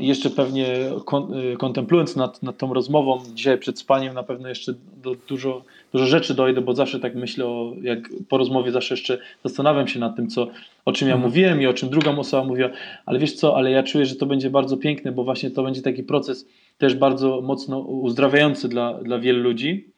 jeszcze 0.00 0.30
pewnie 0.30 0.66
kon, 1.04 1.34
y, 1.34 1.56
kontemplując 1.56 2.16
nad, 2.16 2.42
nad 2.42 2.58
tą 2.58 2.74
rozmową 2.74 3.22
dzisiaj 3.34 3.58
przed 3.58 3.78
spaniem, 3.78 4.14
na 4.14 4.22
pewno 4.22 4.48
jeszcze 4.48 4.74
do, 5.02 5.14
dużo, 5.28 5.62
dużo 5.92 6.06
rzeczy 6.06 6.34
dojdę, 6.34 6.60
bo 6.60 6.74
zawsze 6.74 7.00
tak 7.00 7.14
myślę, 7.14 7.46
o, 7.46 7.72
jak 7.82 7.98
po 8.28 8.38
rozmowie 8.38 8.72
zawsze 8.72 8.94
jeszcze 8.94 9.18
zastanawiam 9.44 9.88
się 9.88 10.00
nad 10.00 10.16
tym, 10.16 10.28
co, 10.28 10.46
o 10.84 10.92
czym 10.92 11.08
ja 11.08 11.14
mhm. 11.14 11.30
mówiłem 11.30 11.62
i 11.62 11.66
o 11.66 11.74
czym 11.74 11.88
druga 11.88 12.16
osoba 12.16 12.44
mówiła, 12.44 12.68
ale 13.06 13.18
wiesz 13.18 13.32
co, 13.32 13.56
ale 13.56 13.70
ja 13.70 13.82
czuję, 13.82 14.06
że 14.06 14.14
to 14.14 14.26
będzie 14.26 14.50
bardzo 14.50 14.76
piękne, 14.76 15.12
bo 15.12 15.24
właśnie 15.24 15.50
to 15.50 15.62
będzie 15.62 15.82
taki 15.82 16.02
proces 16.02 16.46
też 16.78 16.94
bardzo 16.94 17.40
mocno 17.40 17.78
uzdrawiający 17.78 18.68
dla, 18.68 18.94
dla 18.94 19.18
wielu 19.18 19.42
ludzi 19.42 19.88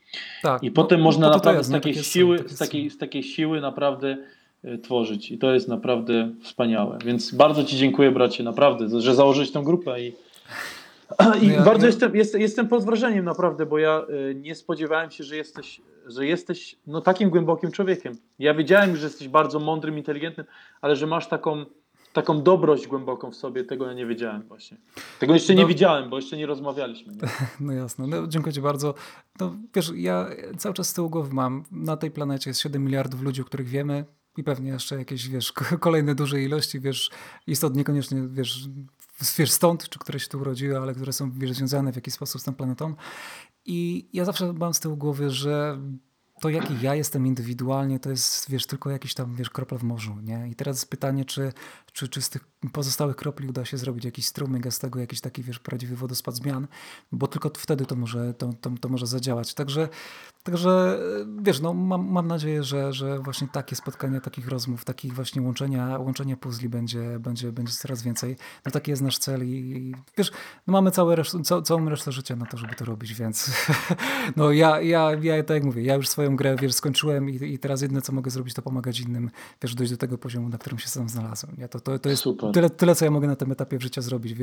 tak, 0.43 0.63
I 0.63 0.71
potem 0.71 0.99
no, 0.99 1.05
można 1.05 1.27
no 1.27 1.35
naprawdę 1.35 1.59
jest, 1.59 1.71
z, 1.71 1.73
takiej 1.73 1.95
siły, 1.95 2.39
z, 2.47 2.59
takiej, 2.59 2.91
z 2.91 2.99
takiej 2.99 3.23
siły 3.23 3.61
naprawdę 3.61 4.17
y, 4.65 4.79
tworzyć. 4.79 5.31
I 5.31 5.39
to 5.39 5.55
jest 5.55 5.69
naprawdę 5.69 6.31
wspaniałe. 6.43 6.99
Więc 7.05 7.35
bardzo 7.35 7.65
Ci 7.65 7.77
dziękuję, 7.77 8.11
bracie, 8.11 8.45
naprawdę, 8.45 9.01
że 9.01 9.15
założyłeś 9.15 9.51
tę 9.51 9.63
grupę 9.65 10.01
i, 10.01 10.07
i 11.43 11.47
no 11.47 11.53
ja, 11.53 11.63
bardzo 11.63 11.87
ja... 11.87 11.91
Jestem, 11.91 12.17
jestem, 12.17 12.41
jestem 12.41 12.69
pod 12.69 12.85
wrażeniem 12.85 13.25
naprawdę, 13.25 13.67
bo 13.67 13.79
ja 13.79 14.03
y, 14.31 14.35
nie 14.35 14.55
spodziewałem 14.55 15.11
się, 15.11 15.25
że 15.25 15.37
jesteś, 15.37 15.81
że 16.07 16.27
jesteś 16.27 16.77
no, 16.87 17.01
takim 17.01 17.31
głębokim 17.31 17.71
człowiekiem. 17.71 18.17
Ja 18.39 18.55
wiedziałem, 18.55 18.97
że 18.97 19.07
jesteś 19.07 19.29
bardzo 19.29 19.59
mądrym, 19.59 19.99
inteligentnym, 19.99 20.47
ale 20.81 20.97
że 20.97 21.07
masz 21.07 21.27
taką 21.27 21.65
taką 22.13 22.43
dobrość 22.43 22.87
głęboką 22.87 23.31
w 23.31 23.37
sobie, 23.37 23.65
tego 23.65 23.87
ja 23.87 23.93
nie 23.93 24.07
wiedziałem 24.07 24.43
właśnie. 24.43 24.77
Tego 25.19 25.35
jeszcze 25.35 25.55
nie 25.55 25.63
no, 25.63 25.69
widziałem, 25.69 26.11
bo 26.11 26.17
jeszcze 26.17 26.37
nie 26.37 26.47
rozmawialiśmy. 26.47 27.15
Nie? 27.15 27.21
No 27.61 27.73
jasne, 27.73 28.07
no, 28.07 28.27
dziękuję 28.27 28.53
Ci 28.53 28.61
bardzo. 28.61 28.95
No, 29.41 29.55
wiesz, 29.75 29.93
ja 29.97 30.27
cały 30.59 30.75
czas 30.75 30.89
z 30.89 30.95
tyłu 30.95 31.11
głowy 31.11 31.35
mam, 31.35 31.65
na 31.71 31.97
tej 31.97 32.11
planecie 32.11 32.51
jest 32.51 32.61
7 32.61 32.85
miliardów 32.85 33.23
ludzi, 33.23 33.43
o 33.43 33.45
których 33.45 33.69
wiemy 33.69 34.05
i 34.37 34.45
pewnie 34.45 34.71
jeszcze 34.71 34.97
jakieś, 34.97 35.29
wiesz, 35.29 35.53
kolejne 35.81 36.15
duże 36.15 36.43
ilości, 36.43 36.81
wiesz, 36.81 37.11
istot 37.47 37.77
niekoniecznie, 37.77 38.23
wiesz, 38.29 38.69
wiesz 39.39 39.51
stąd, 39.51 39.89
czy 39.89 39.99
które 39.99 40.21
się 40.21 40.29
tu 40.29 40.39
urodziły, 40.39 40.79
ale 40.79 40.95
które 40.95 41.13
są 41.13 41.31
wiesz, 41.31 41.53
związane 41.53 41.93
w 41.93 41.97
jakiś 41.97 42.15
sposób 42.15 42.41
z 42.41 42.45
tą 42.45 42.55
planetą. 42.55 42.95
I 43.65 44.09
ja 44.13 44.25
zawsze 44.25 44.53
mam 44.53 44.75
z 44.75 44.81
tyłu 44.81 44.97
głowy, 44.97 45.31
że 45.31 45.79
to 46.43 46.49
jaki 46.49 46.81
ja 46.81 46.95
jestem 46.95 47.27
indywidualnie, 47.27 48.01
to 48.01 48.11
jest, 48.11 48.51
wiesz, 48.51 48.67
tylko 48.67 48.91
jakiś 48.91 49.15
tam, 49.15 49.35
wiesz, 49.35 49.51
kropla 49.51 49.79
w 49.79 49.83
morzu, 49.83 50.17
nie? 50.23 50.49
I 50.49 50.55
teraz 50.55 50.85
pytanie, 50.85 51.25
czy, 51.25 51.53
czy, 51.93 52.09
czy 52.09 52.23
z 52.23 52.31
tych 52.31 52.52
pozostałych 52.71 53.17
kropli 53.17 53.49
uda 53.49 53.65
się 53.65 53.77
zrobić 53.77 54.05
jakiś 54.05 54.27
strumyk, 54.27 54.73
z 54.73 54.79
tego 54.79 55.01
jakiś 55.01 55.21
taki, 55.21 55.43
wiesz, 55.43 55.59
prawdziwy 55.59 55.97
wodospad 55.97 56.35
zmian, 56.35 56.67
bo 57.13 57.27
tylko 57.27 57.51
wtedy 57.57 57.87
to 57.87 57.97
może, 57.97 58.35
to, 58.35 58.53
to, 58.61 58.71
to 58.81 58.89
może 58.89 59.07
zadziałać. 59.07 59.55
Także, 59.55 59.89
także 60.43 60.99
wiesz, 61.43 61.61
no, 61.61 61.75
mam, 61.75 62.07
mam 62.11 62.27
nadzieję, 62.27 62.63
że, 62.63 62.93
że 62.93 63.19
właśnie 63.19 63.49
takie 63.49 63.77
spotkania, 63.77 64.21
takich 64.21 64.49
rozmów, 64.49 64.85
takich 64.85 65.15
właśnie 65.15 65.43
łączenia, 65.43 65.99
łączenia 65.99 66.37
puzli 66.37 66.69
będzie, 66.69 67.19
będzie, 67.21 67.53
będzie 67.53 67.73
coraz 67.73 68.03
więcej. 68.03 68.37
No 68.67 68.73
taki 68.73 68.91
jest 68.91 69.03
nasz 69.03 69.19
cel 69.19 69.45
i, 69.49 69.95
wiesz, 70.17 70.31
no, 70.67 70.73
mamy 70.73 70.91
całe 70.91 71.17
reszt, 71.17 71.37
ca, 71.45 71.63
całą 71.63 71.89
resztę 71.89 72.13
życia 72.13 72.37
na 72.37 72.47
to, 72.47 72.57
żeby 72.57 72.75
to 72.75 72.85
robić, 72.85 73.15
więc 73.15 73.51
no 74.37 74.53
ja, 74.53 74.81
ja, 74.81 75.11
ja 75.23 75.43
tak 75.43 75.55
jak 75.55 75.65
mówię, 75.65 75.83
ja 75.83 75.95
już 75.95 76.09
swoją 76.09 76.37
grę, 76.37 76.57
wiesz, 76.57 76.75
skończyłem 76.75 77.31
i, 77.31 77.35
i 77.35 77.59
teraz 77.59 77.83
jedyne, 77.83 78.03
co 78.03 78.13
mogę 78.13 78.31
zrobić, 78.31 78.55
to 78.55 78.63
pomagać 78.63 79.01
innym, 79.01 79.31
wiesz, 79.63 79.75
dojść 79.75 79.93
do 79.93 79.99
tego 79.99 80.19
poziomu, 80.19 80.49
na 80.49 80.59
którym 80.59 80.79
się 80.79 80.89
sam 80.89 81.09
znalazłem. 81.09 81.57
Ja 81.59 81.69
to, 81.69 81.81
to, 81.81 81.99
to 81.99 82.09
jest 82.09 82.23
tyle, 82.53 82.71
tyle, 82.71 82.95
co 82.95 83.05
ja 83.05 83.11
mogę 83.11 83.27
na 83.27 83.37
tym 83.37 83.53
etapie 83.53 83.81
życia 83.81 84.03
zrobić. 84.03 84.35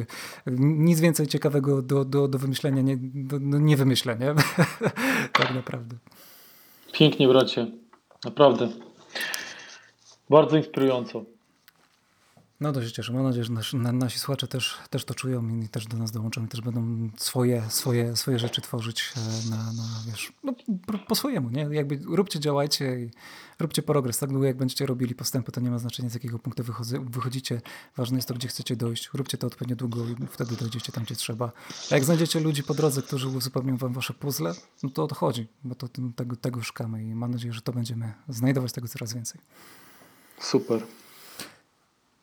Nic 0.57 0.99
więcej 0.99 1.27
ciekawego 1.27 1.81
do, 1.81 2.05
do, 2.05 2.27
do 2.27 2.37
wymyślenia 2.37 2.81
nie, 2.81 2.97
do, 2.97 3.39
no 3.39 3.59
nie 3.59 3.77
wymyślę, 3.77 4.17
nie? 4.19 4.35
tak 5.39 5.53
naprawdę. 5.55 5.95
Pięknie, 6.91 7.27
bracie. 7.27 7.67
Naprawdę. 8.25 8.69
Bardzo 10.29 10.57
inspirująco. 10.57 11.25
No 12.61 12.71
to 12.73 12.85
się 12.85 12.91
cieszę. 12.91 13.13
Mam 13.13 13.23
nadzieję, 13.23 13.43
że 13.43 13.53
nasi, 13.53 13.77
nasi 13.77 14.19
słuchacze 14.19 14.47
też, 14.47 14.77
też 14.89 15.05
to 15.05 15.13
czują 15.13 15.59
i 15.59 15.69
też 15.69 15.85
do 15.85 15.97
nas 15.97 16.11
dołączą 16.11 16.45
i 16.45 16.47
też 16.47 16.61
będą 16.61 17.09
swoje, 17.17 17.63
swoje, 17.69 18.15
swoje 18.15 18.39
rzeczy 18.39 18.61
tworzyć 18.61 19.13
e, 19.17 19.49
na, 19.49 19.57
na 19.57 19.83
wiesz, 20.07 20.33
no, 20.43 20.53
po 21.07 21.15
swojemu, 21.15 21.49
nie? 21.49 21.61
Jakby 21.71 21.99
róbcie, 22.15 22.39
działajcie 22.39 22.99
i 22.99 23.11
róbcie 23.59 23.81
progres. 23.81 24.19
Tak 24.19 24.29
długo 24.29 24.45
jak 24.45 24.57
będziecie 24.57 24.85
robili 24.85 25.15
postępy, 25.15 25.51
to 25.51 25.61
nie 25.61 25.71
ma 25.71 25.79
znaczenia 25.79 26.09
z 26.09 26.13
jakiego 26.13 26.39
punktu 26.39 26.63
wychodzy, 26.63 26.99
wychodzicie. 26.99 27.61
Ważne 27.97 28.17
jest 28.17 28.27
to, 28.27 28.33
gdzie 28.33 28.47
chcecie 28.47 28.75
dojść. 28.75 29.09
Róbcie 29.13 29.37
to 29.37 29.47
odpowiednio 29.47 29.75
długo 29.75 30.05
i 30.05 30.27
wtedy 30.27 30.55
dojdziecie 30.55 30.91
tam, 30.91 31.03
gdzie 31.03 31.15
trzeba. 31.15 31.51
A 31.91 31.95
jak 31.95 32.05
znajdziecie 32.05 32.39
ludzi 32.39 32.63
po 32.63 32.73
drodze, 32.73 33.01
którzy 33.01 33.27
uzupełnią 33.27 33.77
wam 33.77 33.93
wasze 33.93 34.13
puzzle, 34.13 34.53
no 34.83 34.89
to 34.89 35.03
o 35.03 35.07
to 35.07 35.15
chodzi, 35.15 35.47
bo 35.63 35.75
to 35.75 35.87
tego, 36.15 36.35
tego 36.35 36.63
szukamy 36.63 37.03
i 37.03 37.15
mam 37.15 37.31
nadzieję, 37.31 37.53
że 37.53 37.61
to 37.61 37.73
będziemy 37.73 38.13
znajdować 38.29 38.71
tego 38.71 38.87
coraz 38.87 39.13
więcej. 39.13 39.41
Super. 40.39 40.83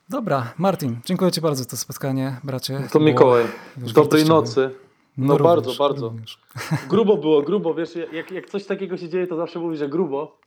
Dobra, 0.08 0.54
Martin, 0.58 0.96
dziękuję 1.04 1.30
Ci 1.30 1.40
bardzo 1.40 1.62
za 1.62 1.70
to 1.70 1.76
spotkanie, 1.76 2.36
bracie. 2.44 2.80
To 2.92 3.00
Mikołaj, 3.00 3.44
dobrej 3.76 4.24
nocy. 4.24 4.70
No, 5.18 5.26
no 5.26 5.44
bardzo, 5.44 5.70
również, 5.70 5.78
bardzo. 5.78 6.08
Również. 6.08 6.38
Grubo 6.90 7.16
było, 7.16 7.42
grubo, 7.42 7.74
wiesz, 7.74 7.90
jak, 8.12 8.30
jak 8.30 8.50
coś 8.50 8.64
takiego 8.64 8.96
się 8.96 9.08
dzieje, 9.08 9.26
to 9.26 9.36
zawsze 9.36 9.58
mówisz, 9.58 9.78
że 9.78 9.88
grubo. 9.88 10.38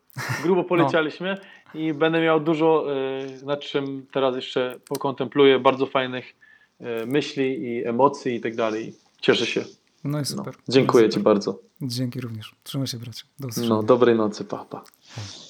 Grubo 0.43 0.63
polecialiśmy 0.63 1.37
no. 1.73 1.79
i 1.79 1.93
będę 1.93 2.21
miał 2.21 2.39
dużo, 2.39 2.85
y, 3.41 3.45
nad 3.45 3.59
czym 3.59 4.05
teraz 4.11 4.35
jeszcze 4.35 4.79
pokontempluję, 4.87 5.59
bardzo 5.59 5.85
fajnych 5.85 6.25
y, 6.81 7.05
myśli 7.05 7.63
i 7.63 7.85
emocji 7.85 8.35
i 8.35 8.41
tak 8.41 8.55
dalej. 8.55 8.95
Cieszę 9.21 9.45
się. 9.45 9.65
No 10.03 10.19
i 10.19 10.25
super. 10.25 10.53
No. 10.57 10.73
Dziękuję 10.73 11.05
no 11.05 11.11
Ci 11.11 11.19
bardzo. 11.19 11.59
Dzięki 11.81 12.21
również. 12.21 12.55
Trzymaj 12.63 12.87
się, 12.87 12.97
bracie. 12.97 13.23
Do 13.39 13.47
usłyszenia. 13.47 13.75
No, 13.75 13.83
dobrej 13.83 14.15
nocy, 14.15 14.45
papa. 14.45 14.83
Pa. 15.15 15.48